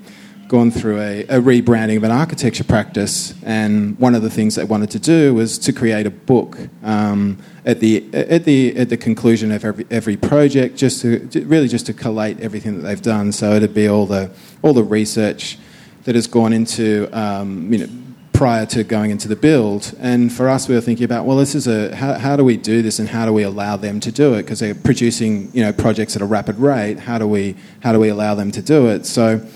[0.50, 4.64] gone through a, a, rebranding of an architecture practice, and one of the things they
[4.64, 8.96] wanted to do was to create a book um, at the at the at the
[8.96, 13.30] conclusion of every every project, just to really just to collate everything that they've done.
[13.30, 14.32] So it'd be all the
[14.62, 15.56] all the research
[16.02, 17.88] that has gone into um, you know
[18.32, 19.94] prior to going into the build.
[20.00, 22.56] And for us, we were thinking about, well, this is a how, how do we
[22.56, 24.42] do this, and how do we allow them to do it?
[24.42, 26.98] Because they're producing you know projects at a rapid rate.
[26.98, 29.06] How do we how do we allow them to do it?
[29.06, 29.46] So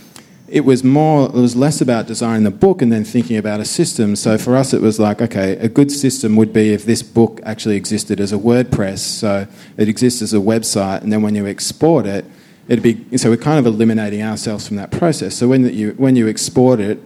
[0.55, 3.65] it was more, it was less about designing the book and then thinking about a
[3.65, 4.15] system.
[4.15, 7.41] So for us, it was like, okay, a good system would be if this book
[7.43, 8.99] actually existed as a WordPress.
[8.99, 12.25] So it exists as a website, and then when you export it,
[12.69, 15.35] it'd be so we're kind of eliminating ourselves from that process.
[15.35, 17.01] So when you when you export it,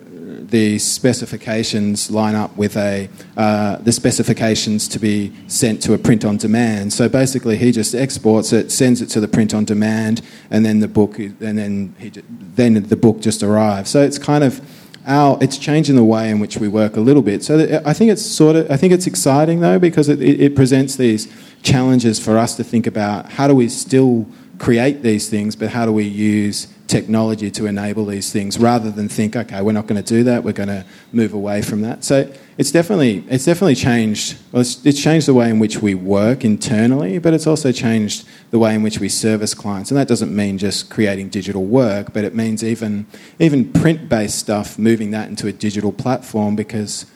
[0.51, 6.25] the specifications line up with a uh, the specifications to be sent to a print
[6.25, 6.93] on demand.
[6.93, 10.81] So basically, he just exports it, sends it to the print on demand, and then
[10.81, 13.91] the book and then he, then the book just arrives.
[13.91, 14.61] So it's kind of
[15.07, 17.43] our, it's changing the way in which we work a little bit.
[17.43, 20.57] So I think it's sort of I think it's exciting though because it, it, it
[20.57, 21.29] presents these
[21.63, 24.27] challenges for us to think about how do we still
[24.59, 29.09] create these things, but how do we use technology to enable these things rather than
[29.09, 32.03] think, okay, we're not going to do that, we're going to move away from that.
[32.03, 34.39] So it's definitely, it's definitely changed.
[34.51, 38.27] Well, it's, it's, changed the way in which we work internally, but it's also changed
[38.51, 39.91] the way in which we service clients.
[39.91, 43.07] And that doesn't mean just creating digital work, but it means even,
[43.39, 47.07] even print based stuff, moving that into a digital platform because,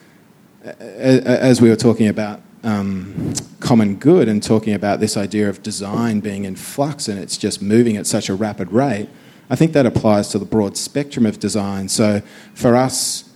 [0.78, 6.20] as we were talking about um, common good and talking about this idea of design
[6.20, 9.08] being in flux and it's just moving at such a rapid rate,
[9.50, 11.88] I think that applies to the broad spectrum of design.
[11.88, 12.22] So
[12.54, 13.28] for us,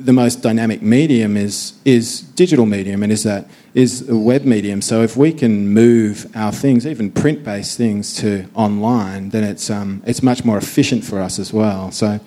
[0.00, 4.82] the most dynamic medium is is digital medium and is that is a web medium.
[4.82, 9.70] So if we can move our things, even print based things, to online, then it's
[9.70, 11.90] um, it's much more efficient for us as well.
[11.92, 12.20] So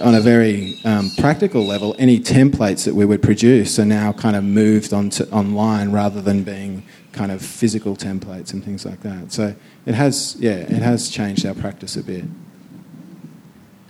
[0.00, 4.36] on a very um, practical level, any templates that we would produce are now kind
[4.36, 6.82] of moved onto online rather than being
[7.12, 9.32] kind of physical templates and things like that.
[9.32, 9.54] So
[9.86, 12.24] it has, yeah, it has changed our practice a bit.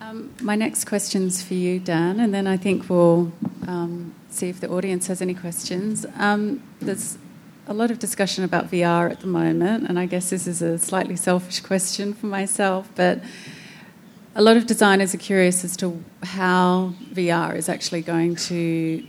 [0.00, 3.32] Um, my next question's for you, Dan, and then I think we'll
[3.66, 6.04] um, see if the audience has any questions.
[6.16, 7.16] Um, there's
[7.66, 10.78] a lot of discussion about VR at the moment, and I guess this is a
[10.78, 13.20] slightly selfish question for myself, but
[14.34, 19.06] a lot of designers are curious as to how VR is actually going to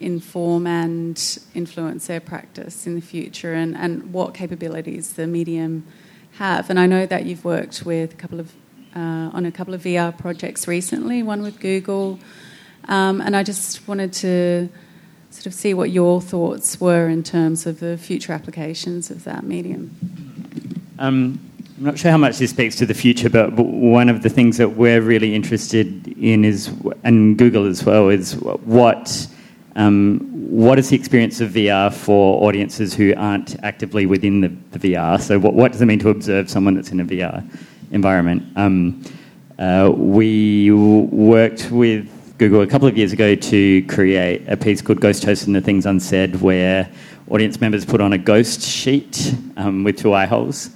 [0.00, 5.84] inform and influence their practice in the future and, and what capabilities the medium
[6.34, 6.70] have.
[6.70, 8.52] And I know that you've worked with a couple of
[8.94, 12.18] uh, on a couple of VR projects recently, one with Google,
[12.88, 14.68] um, and I just wanted to
[15.30, 19.44] sort of see what your thoughts were in terms of the future applications of that
[19.44, 19.94] medium.
[20.98, 21.47] Um,
[21.78, 24.56] I'm not sure how much this speaks to the future, but one of the things
[24.56, 26.74] that we're really interested in is,
[27.04, 29.28] and Google as well, is what
[29.76, 30.18] um,
[30.50, 35.20] what is the experience of VR for audiences who aren't actively within the, the VR?
[35.20, 37.48] So, what, what, does it mean to observe someone that's in a VR
[37.92, 38.42] environment?
[38.56, 39.04] Um,
[39.60, 42.08] uh, we worked with
[42.38, 45.60] Google a couple of years ago to create a piece called Ghost Host and the
[45.60, 46.90] Things Unsaid, where
[47.30, 50.70] audience members put on a ghost sheet um, with two eye holes.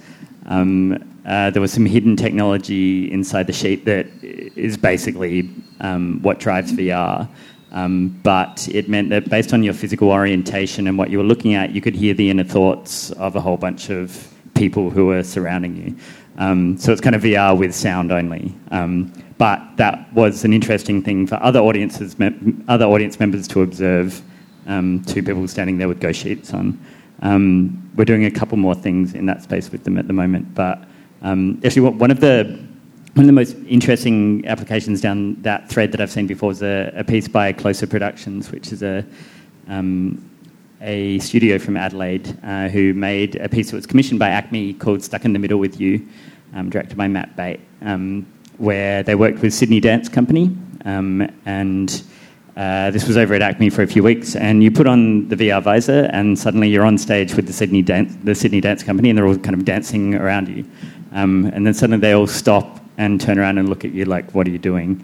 [0.45, 0.93] Um,
[1.25, 6.73] uh, there was some hidden technology inside the sheet that is basically um, what drives
[6.73, 7.29] VR.
[7.71, 11.55] Um, but it meant that based on your physical orientation and what you were looking
[11.55, 15.23] at, you could hear the inner thoughts of a whole bunch of people who were
[15.23, 15.95] surrounding you.
[16.37, 18.53] Um, so it's kind of VR with sound only.
[18.71, 22.15] Um, but that was an interesting thing for other audiences,
[22.67, 24.21] other audience members to observe.
[24.65, 26.79] Um, two people standing there with ghost sheets on.
[27.23, 30.53] Um, we're doing a couple more things in that space with them at the moment.
[30.53, 30.83] But
[31.21, 32.59] um, actually, one of the
[33.13, 36.91] one of the most interesting applications down that thread that I've seen before is a,
[36.95, 39.05] a piece by Closer Productions, which is a
[39.67, 40.29] um,
[40.81, 45.01] a studio from Adelaide uh, who made a piece that was commissioned by ACMI called
[45.01, 46.05] Stuck in the Middle with You,
[46.53, 48.25] um, directed by Matt Bate, um,
[48.57, 50.55] where they worked with Sydney Dance Company.
[50.83, 52.03] Um, and
[52.55, 54.35] uh, this was over at ACMI for a few weeks.
[54.35, 57.81] And you put on the VR visor, and suddenly you're on stage with the Sydney
[57.81, 60.65] Dance, the Sydney Dance Company, and they're all kind of dancing around you.
[61.13, 64.31] Um, and then suddenly they all stop and turn around and look at you like,
[64.35, 65.03] what are you doing?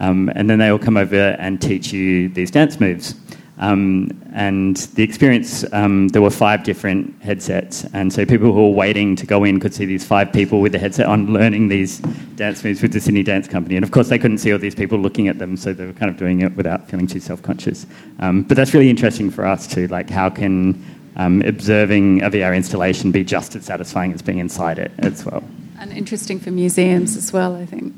[0.00, 3.14] Um, and then they all come over and teach you these dance moves.
[3.58, 7.84] Um, and the experience, um, there were five different headsets.
[7.92, 10.72] And so people who were waiting to go in could see these five people with
[10.72, 11.98] the headset on learning these
[12.36, 13.76] dance moves with the Sydney Dance Company.
[13.76, 15.92] And of course, they couldn't see all these people looking at them, so they were
[15.92, 17.86] kind of doing it without feeling too self conscious.
[18.20, 19.88] Um, but that's really interesting for us too.
[19.88, 20.84] Like, how can
[21.16, 25.42] um, observing a VR installation be just as satisfying as being inside it as well?
[25.78, 27.94] and interesting for museums as well, I think.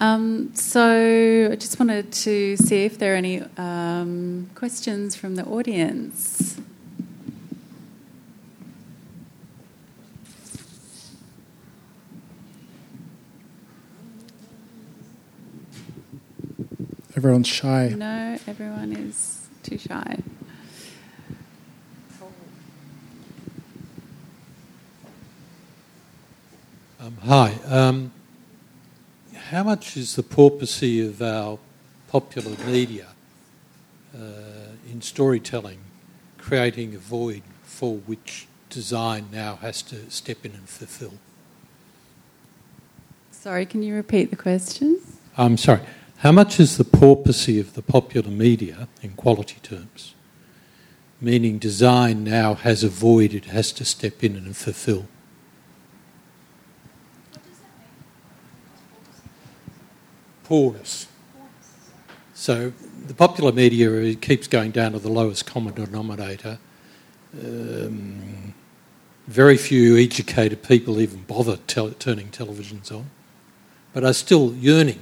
[0.00, 5.44] Um, so I just wanted to see if there are any um, questions from the
[5.44, 6.58] audience.
[17.14, 17.88] Everyone's shy.
[17.94, 20.16] No, everyone is too shy.
[26.98, 28.10] Um, hi.
[29.50, 31.58] How much is the porpoising of our
[32.06, 33.08] popular media
[34.14, 34.18] uh,
[34.88, 35.80] in storytelling
[36.38, 41.14] creating a void for which design now has to step in and fulfill?
[43.32, 45.00] Sorry, can you repeat the question?
[45.36, 45.80] I'm sorry.
[46.18, 50.14] How much is the porpoising of the popular media in quality terms?
[51.20, 55.08] Meaning design now has a void it has to step in and fulfill.
[62.34, 62.72] So
[63.06, 66.58] the popular media keeps going down to the lowest common denominator.
[67.34, 68.54] Um,
[69.26, 73.06] very few educated people even bother turning televisions on.
[73.92, 75.00] but are still yearning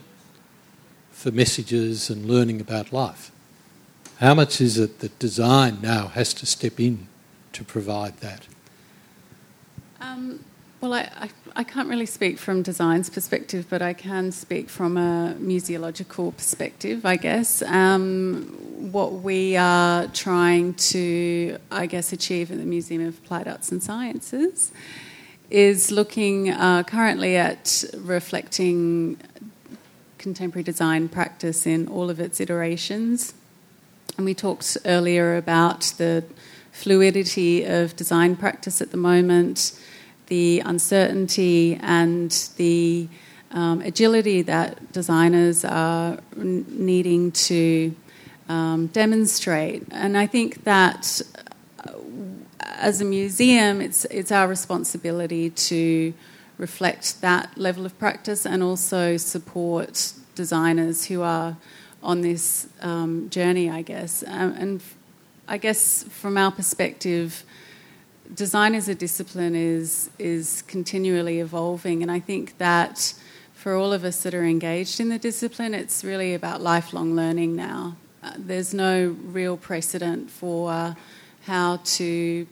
[1.10, 3.30] for messages and learning about life.
[4.18, 7.08] How much is it that design now has to step in
[7.52, 8.46] to provide that?
[10.00, 10.44] Um,
[10.80, 14.96] well, I, I, I, can't really speak from design's perspective, but I can speak from
[14.96, 17.62] a museological perspective, I guess.
[17.62, 18.56] Um,
[18.92, 23.82] what we are trying to, I guess, achieve at the Museum of Applied Arts and
[23.82, 24.70] Sciences
[25.50, 29.18] is looking uh, currently at reflecting
[30.18, 33.34] contemporary design practice in all of its iterations.
[34.16, 36.22] And we talked earlier about the
[36.70, 39.72] fluidity of design practice at the moment
[40.28, 43.08] the uncertainty and the
[43.50, 47.94] um, agility that designers are needing to
[48.48, 49.86] um, demonstrate.
[49.90, 51.20] And I think that
[51.86, 51.92] uh,
[52.60, 56.14] as a museum, it's, it's our responsibility to
[56.58, 61.56] reflect that level of practice and also support designers who are
[62.02, 64.22] on this um, journey, I guess.
[64.26, 64.82] Um, and
[65.46, 67.44] I guess from our perspective,
[68.34, 73.14] design as a discipline is is continually evolving, and I think that
[73.54, 77.56] for all of us that are engaged in the discipline, it's really about lifelong learning
[77.56, 77.96] now.
[78.22, 80.96] Uh, there's no real precedent for
[81.46, 82.46] how to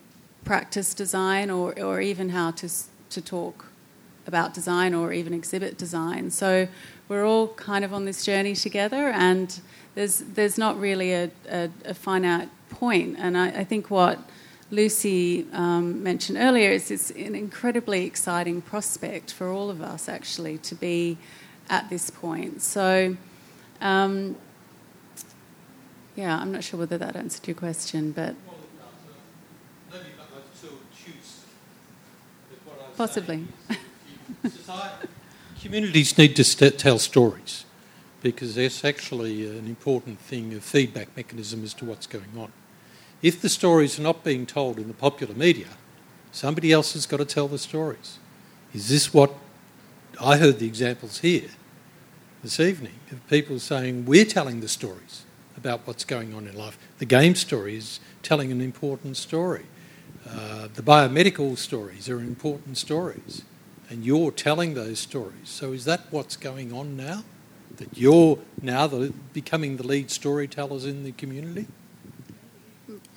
[0.44, 2.68] practice design or, or even how to,
[3.10, 3.66] to talk
[4.26, 6.30] about design or even exhibit design.
[6.30, 6.66] So
[7.08, 9.60] we're all kind of on this journey together, and
[9.94, 13.16] there's, there's not really a, a, a finite point.
[13.18, 14.18] And I, I think what
[14.70, 20.58] Lucy um, mentioned earlier, it's, it's an incredibly exciting prospect for all of us actually
[20.58, 21.18] to be
[21.70, 22.62] at this point.
[22.62, 23.16] So,
[23.80, 24.36] um,
[26.16, 28.34] yeah, I'm not sure whether that answered your question, but.
[32.96, 33.46] Possibly.
[35.60, 37.64] communities need to st- tell stories
[38.22, 42.50] because that's actually an important thing, a feedback mechanism as to what's going on.
[43.22, 45.68] If the stories are not being told in the popular media,
[46.32, 48.18] somebody else has got to tell the stories.
[48.74, 49.34] Is this what
[50.20, 51.48] I heard the examples here
[52.42, 55.24] this evening of people saying we're telling the stories
[55.56, 56.78] about what's going on in life.
[56.98, 59.64] The game story is telling an important story.
[60.28, 63.42] Uh, the biomedical stories are important stories,
[63.88, 65.48] and you're telling those stories.
[65.48, 67.24] So, is that what's going on now?
[67.76, 71.66] That you're now the, becoming the lead storytellers in the community?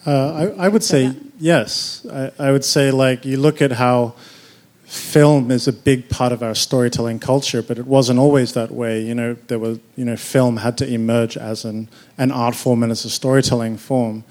[0.06, 2.06] Uh, I, I, would say yes.
[2.12, 4.16] I, I, would say, like, you look at how
[4.86, 9.02] film is a big part of our storytelling culture, but it wasn't always that way.
[9.02, 12.82] You know, there was, you know, film had to emerge as an, an art form
[12.82, 14.24] and as a storytelling form.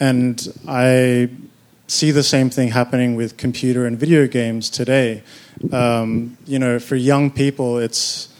[0.00, 1.30] And I
[1.86, 5.22] see the same thing happening with computer and video games today.
[5.70, 8.34] Um, you know, for young people, it's,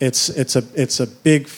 [0.00, 1.48] it's, it's, a, it's a big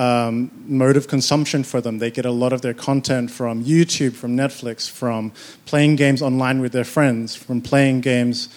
[0.00, 1.98] um, mode of consumption for them.
[1.98, 5.32] They get a lot of their content from YouTube, from Netflix, from
[5.66, 8.48] playing games online with their friends, from playing games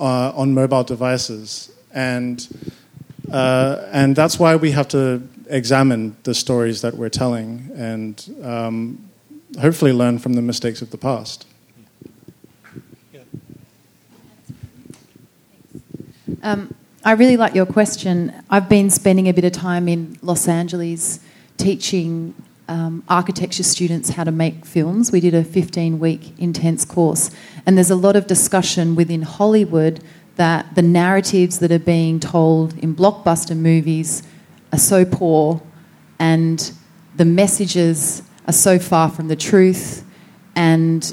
[0.00, 1.70] uh, on mobile devices.
[1.92, 2.48] And,
[3.30, 9.10] uh, and that's why we have to examine the stories that we're telling and um,
[9.60, 11.46] hopefully learn from the mistakes of the past.
[16.42, 16.74] Um,
[17.04, 18.34] I really like your question.
[18.50, 21.20] I've been spending a bit of time in Los Angeles
[21.56, 22.34] teaching
[22.66, 25.12] um, architecture students how to make films.
[25.12, 27.30] We did a 15 week intense course,
[27.64, 30.02] and there's a lot of discussion within Hollywood
[30.36, 34.24] that the narratives that are being told in blockbuster movies
[34.72, 35.62] are so poor
[36.18, 36.72] and
[37.16, 40.04] the messages are so far from the truth.
[40.56, 41.04] And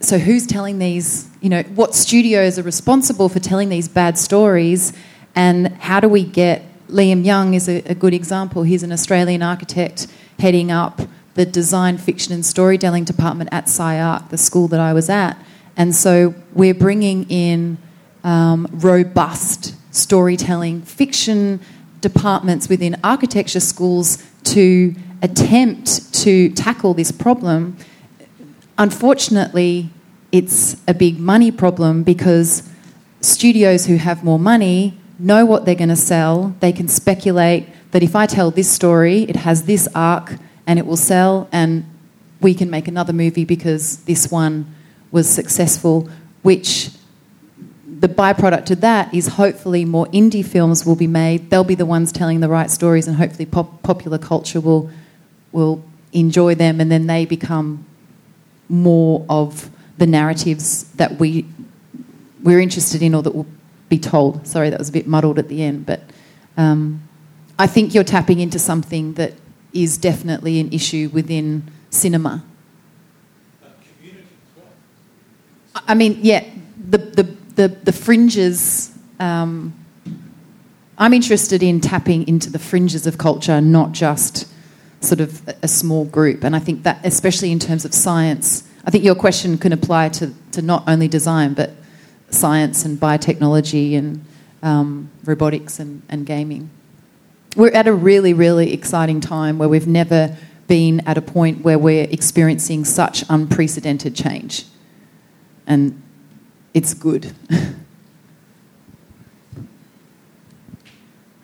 [0.00, 1.28] so, who's telling these?
[1.40, 4.92] You know, what studios are responsible for telling these bad stories?
[5.36, 8.62] And how do we get Liam Young is a, a good example.
[8.62, 10.06] He's an Australian architect
[10.38, 11.02] heading up
[11.34, 15.36] the design, fiction, and storytelling department at SCI-Arc, the school that I was at.
[15.76, 17.76] And so we're bringing in
[18.24, 21.60] um, robust storytelling, fiction
[22.00, 27.76] departments within architecture schools to attempt to tackle this problem.
[28.78, 29.90] Unfortunately,
[30.32, 32.68] it's a big money problem because
[33.20, 36.54] studios who have more money know what they're going to sell.
[36.60, 40.34] They can speculate that if I tell this story, it has this arc
[40.66, 41.84] and it will sell, and
[42.40, 44.74] we can make another movie because this one
[45.10, 46.10] was successful,
[46.42, 46.90] which
[47.98, 51.50] the byproduct of that is hopefully more indie films will be made.
[51.50, 54.90] They'll be the ones telling the right stories, and hopefully pop- popular culture will
[55.52, 55.82] will
[56.12, 57.86] enjoy them, and then they become
[58.68, 61.46] more of the narratives that we
[62.42, 63.46] we're interested in, or that will
[63.88, 64.46] be told.
[64.46, 66.00] Sorry, that was a bit muddled at the end, but
[66.56, 67.02] um,
[67.58, 69.34] I think you're tapping into something that
[69.72, 72.44] is definitely an issue within cinema.
[75.86, 76.44] I mean, yeah,
[76.88, 77.22] the, the,
[77.54, 78.96] the, the fringes.
[79.20, 79.74] Um,
[80.98, 84.48] I'm interested in tapping into the fringes of culture, not just
[85.00, 86.42] sort of a small group.
[86.42, 90.08] And I think that, especially in terms of science, I think your question can apply
[90.10, 91.70] to, to not only design, but
[92.30, 94.24] science and biotechnology and
[94.62, 96.70] um, robotics and, and gaming.
[97.56, 100.36] We're at a really, really exciting time where we've never
[100.66, 104.66] been at a point where we're experiencing such unprecedented change.
[105.66, 106.02] And
[106.74, 107.32] it's good.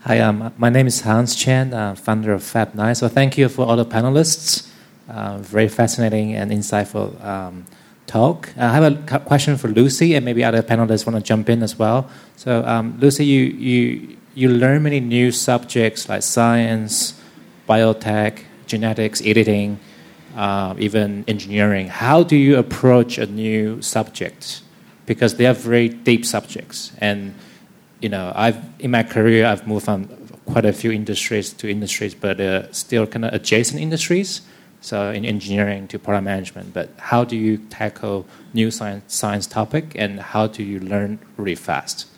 [0.03, 2.97] Hi, um, my name is Hans Chen, uh, founder of Fab9.
[2.97, 4.69] So thank you for all the panelists.
[5.09, 7.65] Uh, very fascinating and insightful um,
[8.13, 8.49] talk.
[8.59, 11.63] Uh, I have a question for Lucy, and maybe other panelists want to jump in
[11.63, 12.09] as well.
[12.37, 17.15] So, um, Lucy, you, you, you learn many new subjects like science,
[17.69, 19.79] biotech, genetics, editing,
[20.37, 21.89] uh, even engineering.
[21.89, 24.63] How do you approach a new subject?
[25.07, 27.35] Because they are very deep subjects, and
[28.01, 30.09] you know, I've in my career I've moved from
[30.47, 34.43] quite a few industries to industries, but uh, still kind of adjacent industries.
[34.83, 36.75] So in engineering to product management.
[36.75, 41.55] But how do you tackle new science science topic, and how do you learn really
[41.55, 42.09] fast?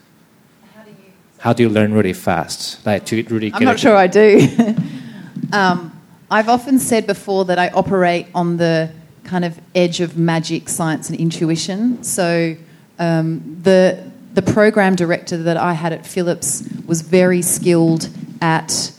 [0.74, 0.96] How do you,
[1.38, 2.84] how do you learn really fast?
[2.86, 3.52] Like to really.
[3.52, 4.48] I'm not sure I do.
[5.52, 5.92] um,
[6.30, 8.90] I've often said before that I operate on the
[9.24, 12.02] kind of edge of magic, science, and intuition.
[12.02, 12.56] So
[12.98, 18.08] um, the the program director that I had at Philips was very skilled
[18.40, 18.90] at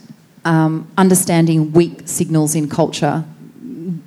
[0.46, 3.26] um, understanding weak signals in culture.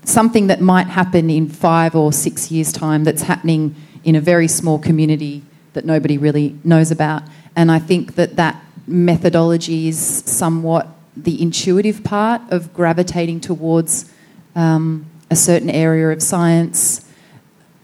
[0.08, 4.48] Something that might happen in five or six years' time that's happening in a very
[4.48, 5.42] small community
[5.74, 7.24] that nobody really knows about.
[7.54, 14.10] And I think that that methodology is somewhat the intuitive part of gravitating towards
[14.56, 17.04] um, a certain area of science.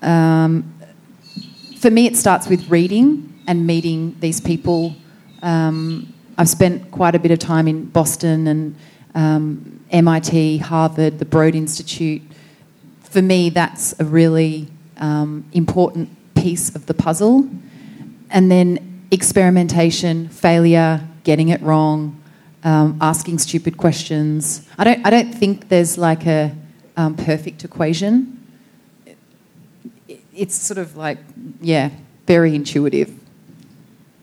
[0.00, 0.72] Um,
[1.78, 4.96] for me, it starts with reading and meeting these people.
[5.42, 8.76] Um, I've spent quite a bit of time in Boston and
[9.14, 12.20] um, MIT, Harvard, the Broad Institute.
[13.00, 14.68] For me, that's a really
[14.98, 17.48] um, important piece of the puzzle.
[18.30, 22.20] And then experimentation, failure, getting it wrong,
[22.64, 24.68] um, asking stupid questions.
[24.76, 26.54] I don't, I don't think there's like a
[26.96, 28.40] um, perfect equation.
[30.34, 31.18] It's sort of like,
[31.60, 31.90] yeah,
[32.26, 33.20] very intuitive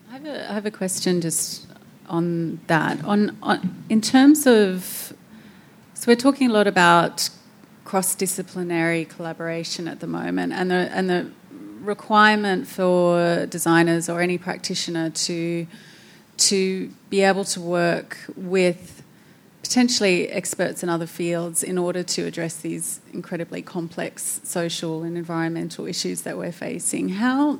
[0.10, 1.68] I have a, I have a question just
[2.07, 3.03] on that.
[3.06, 5.11] On, on in terms of,
[6.02, 7.30] so we're talking a lot about
[7.86, 11.30] cross-disciplinary collaboration at the moment, and the and the
[11.82, 15.68] requirement for designers or any practitioner to
[16.38, 19.03] to be able to work with
[19.61, 25.86] potentially experts in other fields in order to address these incredibly complex social and environmental
[25.86, 27.10] issues that we're facing.
[27.10, 27.60] How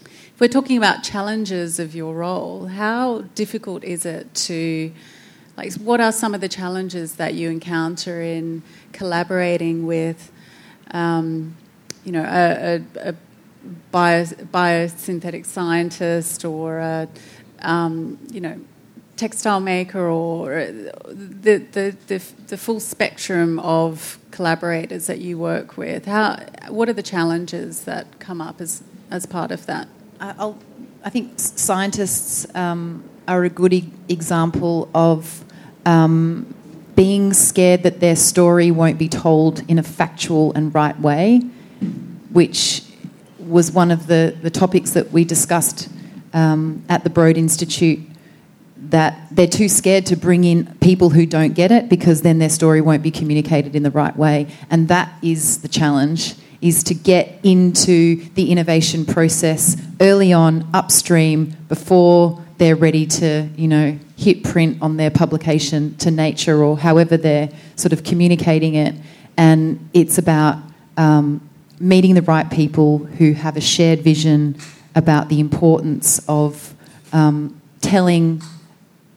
[0.00, 4.92] if we're talking about challenges of your role, how difficult is it to,
[5.60, 8.62] like, what are some of the challenges that you encounter in
[8.92, 10.32] collaborating with,
[10.92, 11.54] um,
[12.02, 13.14] you know, a, a, a
[13.92, 17.08] bio, biosynthetic scientist or a,
[17.60, 18.58] um, you know,
[19.16, 26.06] textile maker or the, the, the, the, full spectrum of collaborators that you work with?
[26.06, 26.38] How,
[26.70, 29.88] what are the challenges that come up as, as part of that?
[30.20, 30.58] I'll,
[31.04, 35.44] i think scientists um, are a good e- example of
[35.86, 36.54] um,
[36.94, 41.38] being scared that their story won't be told in a factual and right way,
[42.30, 42.82] which
[43.38, 45.88] was one of the, the topics that we discussed
[46.32, 48.00] um, at the Broad Institute.
[48.76, 52.48] That they're too scared to bring in people who don't get it because then their
[52.48, 54.48] story won't be communicated in the right way.
[54.68, 61.56] And that is the challenge is to get into the innovation process early on, upstream,
[61.68, 67.16] before they're ready to, you know, hit print on their publication to nature or however
[67.16, 68.94] they're sort of communicating it.
[69.38, 70.58] And it's about
[70.98, 71.40] um,
[71.80, 74.58] meeting the right people who have a shared vision
[74.94, 76.74] about the importance of
[77.14, 78.42] um, telling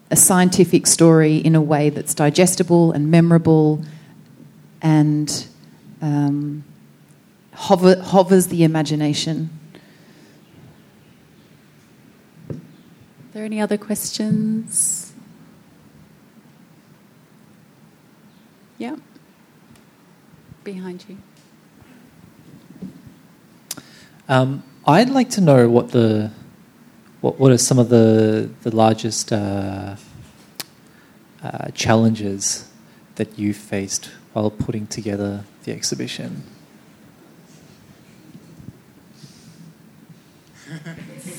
[0.09, 3.83] a scientific story in a way that's digestible and memorable
[4.81, 5.47] and
[6.01, 6.63] um,
[7.51, 9.49] hover, hovers the imagination.
[13.33, 15.11] There any other questions?
[18.77, 18.95] Yeah.
[20.63, 21.17] Behind you.
[24.29, 26.31] Um, I'd like to know what the
[27.23, 29.95] what, what are some of the, the largest uh,
[31.41, 32.69] uh, challenges
[33.15, 36.43] that you faced while putting together the exhibition?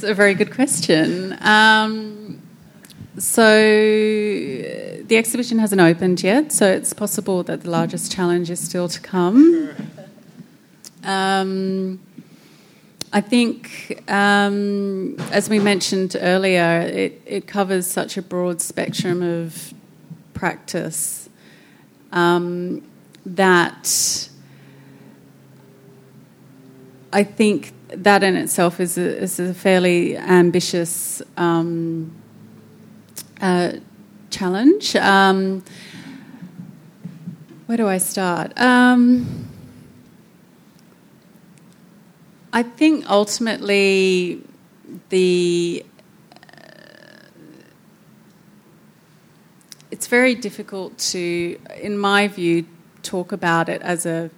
[0.04, 1.36] A very good question.
[1.40, 2.40] Um,
[3.18, 8.88] so the exhibition hasn't opened yet, so it's possible that the largest challenge is still
[8.88, 9.70] to come.
[11.04, 12.00] Um,
[13.12, 19.72] I think, um, as we mentioned earlier, it, it, covers such a broad spectrum of
[20.32, 21.28] practice
[22.10, 22.82] um,
[23.24, 24.28] that
[27.14, 32.10] I think that in itself is a, is a fairly ambitious um,
[33.40, 33.74] uh,
[34.30, 34.96] challenge.
[34.96, 35.62] Um,
[37.66, 38.58] where do I start?
[38.60, 39.46] Um,
[42.52, 44.42] I think ultimately
[45.10, 45.86] the
[46.32, 47.28] uh,
[49.92, 52.66] it's very difficult to, in my view,
[53.04, 54.30] talk about it as a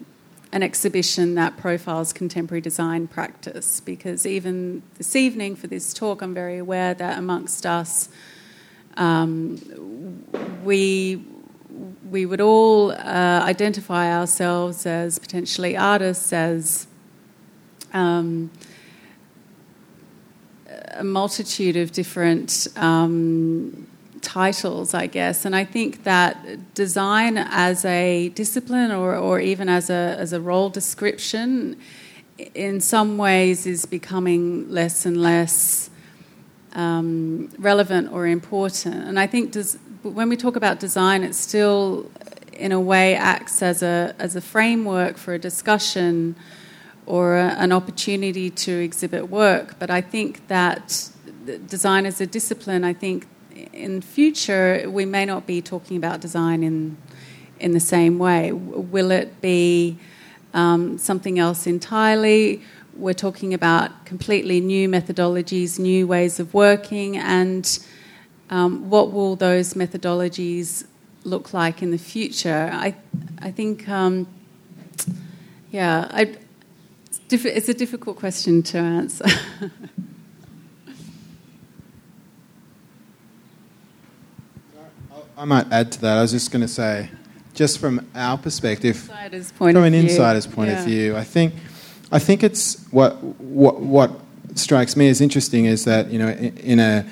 [0.52, 6.35] an exhibition that profiles contemporary design practice because even this evening for this talk, I'm
[6.35, 8.09] very aware that amongst us,
[8.97, 10.24] um,
[10.64, 11.24] we
[12.10, 16.86] we would all uh, identify ourselves as potentially artists, as
[17.93, 18.51] um,
[20.94, 23.86] a multitude of different um,
[24.27, 25.44] titles, I guess.
[25.44, 30.40] And I think that design as a discipline or, or even as a, as a
[30.40, 31.77] role description,
[32.55, 35.90] in some ways, is becoming less and less
[36.73, 38.97] um, relevant or important.
[39.09, 42.11] And I think des- when we talk about design, it still,
[42.53, 46.35] in a way, acts as a, as a framework for a discussion
[47.07, 49.78] or a, an opportunity to exhibit work.
[49.78, 51.11] But I think that
[51.69, 53.27] design as a discipline, I think
[53.73, 56.97] in future we may not be talking about design in
[57.59, 58.53] in the same way.
[58.53, 59.99] Will it be
[60.53, 62.62] um, something else entirely?
[62.95, 67.78] We're talking about completely new methodologies, new ways of working, and
[68.51, 70.87] um, what will those methodologies
[71.24, 72.70] look like in the future?
[72.73, 72.95] I
[73.41, 73.89] I think.
[73.89, 74.27] Um,
[75.70, 76.35] yeah, I,
[77.28, 79.27] it's a difficult question to answer.
[85.39, 86.17] I might add to that.
[86.17, 87.11] I was just going to say,
[87.53, 88.97] just from our perspective,
[89.75, 90.79] from an insider's point yeah.
[90.79, 91.53] of view, I think,
[92.11, 94.13] I think it's what what what
[94.55, 97.07] strikes me as interesting is that you know in, in a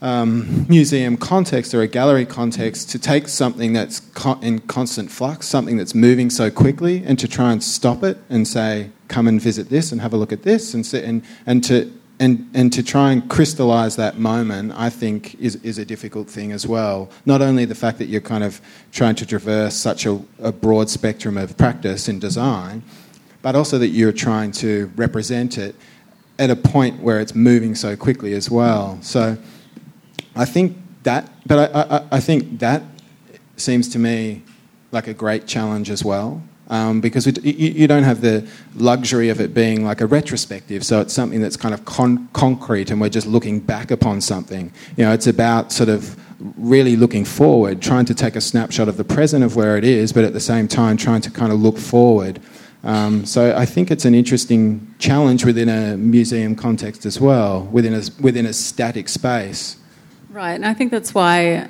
[0.00, 5.46] um, museum context or a gallery context to take something that's con- in constant flux,
[5.46, 9.38] something that's moving so quickly, and to try and stop it and say, "Come and
[9.38, 12.70] visit this and have a look at this," and sit, and and to and and
[12.74, 17.08] to try and crystallize that moment, I think is is a difficult thing as well.
[17.24, 18.60] Not only the fact that you're kind of
[18.92, 22.82] trying to traverse such a, a broad spectrum of practice in design,
[23.40, 25.74] but also that you're trying to represent it
[26.38, 28.98] at a point where it's moving so quickly as well.
[29.00, 29.38] So,
[30.36, 32.82] I think that, but I, I, I think that
[33.56, 34.42] seems to me
[34.92, 39.40] like a great challenge as well um, because you, you, don't have the luxury of
[39.40, 40.86] it being like a retrospective.
[40.86, 44.72] So it's something that's kind of con- concrete, and we're just looking back upon something.
[44.96, 46.16] You know, it's about sort of
[46.56, 50.12] really looking forward, trying to take a snapshot of the present of where it is,
[50.12, 52.40] but at the same time trying to kind of look forward.
[52.84, 57.94] Um, so I think it's an interesting challenge within a museum context as well, within
[57.94, 59.76] a, within a static space.
[60.30, 61.68] Right, and I think that's why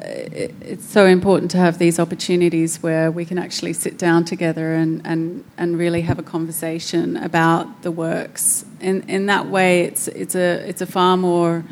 [0.00, 5.00] it's so important to have these opportunities where we can actually sit down together and,
[5.04, 8.64] and, and really have a conversation about the works.
[8.80, 11.64] In, in that way, it's, it's, a, it's a far more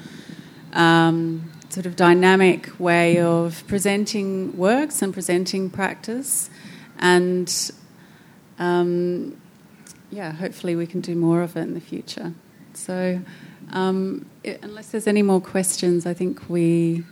[0.72, 6.48] um, sort of dynamic way of presenting works and presenting practice.
[7.00, 7.72] And
[8.60, 9.36] um,
[10.10, 12.34] yeah, hopefully we can do more of it in the future.
[12.74, 13.20] So,
[13.70, 17.04] um, it, unless there's any more questions, I think we.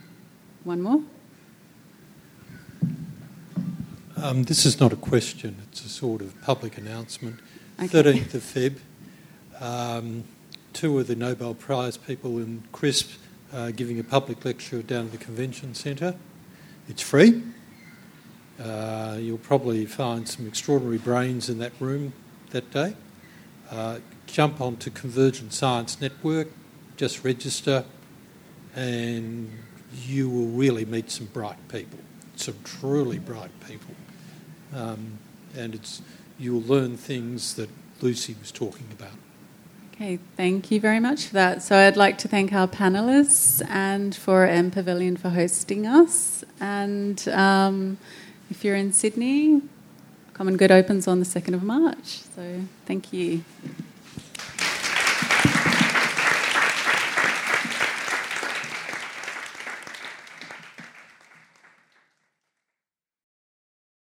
[0.63, 1.01] One more?
[4.17, 7.39] Um, this is not a question, it's a sort of public announcement.
[7.81, 8.03] Okay.
[8.03, 8.75] 13th of Feb,
[9.61, 10.25] um,
[10.73, 13.17] two of the Nobel Prize people in CRISPR
[13.53, 16.15] uh, giving a public lecture down at the convention centre.
[16.89, 17.41] It's free.
[18.59, 22.11] Uh, you'll probably find some extraordinary brains in that room
[22.49, 22.95] that day.
[23.71, 23.99] Uh,
[24.31, 26.47] jump onto Convergent Science Network,
[26.97, 27.85] just register,
[28.75, 29.51] and
[30.05, 31.99] you will really meet some bright people,
[32.35, 33.95] some truly bright people.
[34.73, 35.19] Um,
[35.55, 36.01] and it's,
[36.37, 37.69] you'll learn things that
[38.01, 39.13] Lucy was talking about.
[39.93, 41.61] Okay, thank you very much for that.
[41.61, 46.45] So I'd like to thank our panelists and for MPavilion for hosting us.
[46.59, 47.97] And um,
[48.49, 49.61] if you're in Sydney,
[50.33, 52.21] Common Good opens on the 2nd of March.
[52.33, 53.43] So thank you.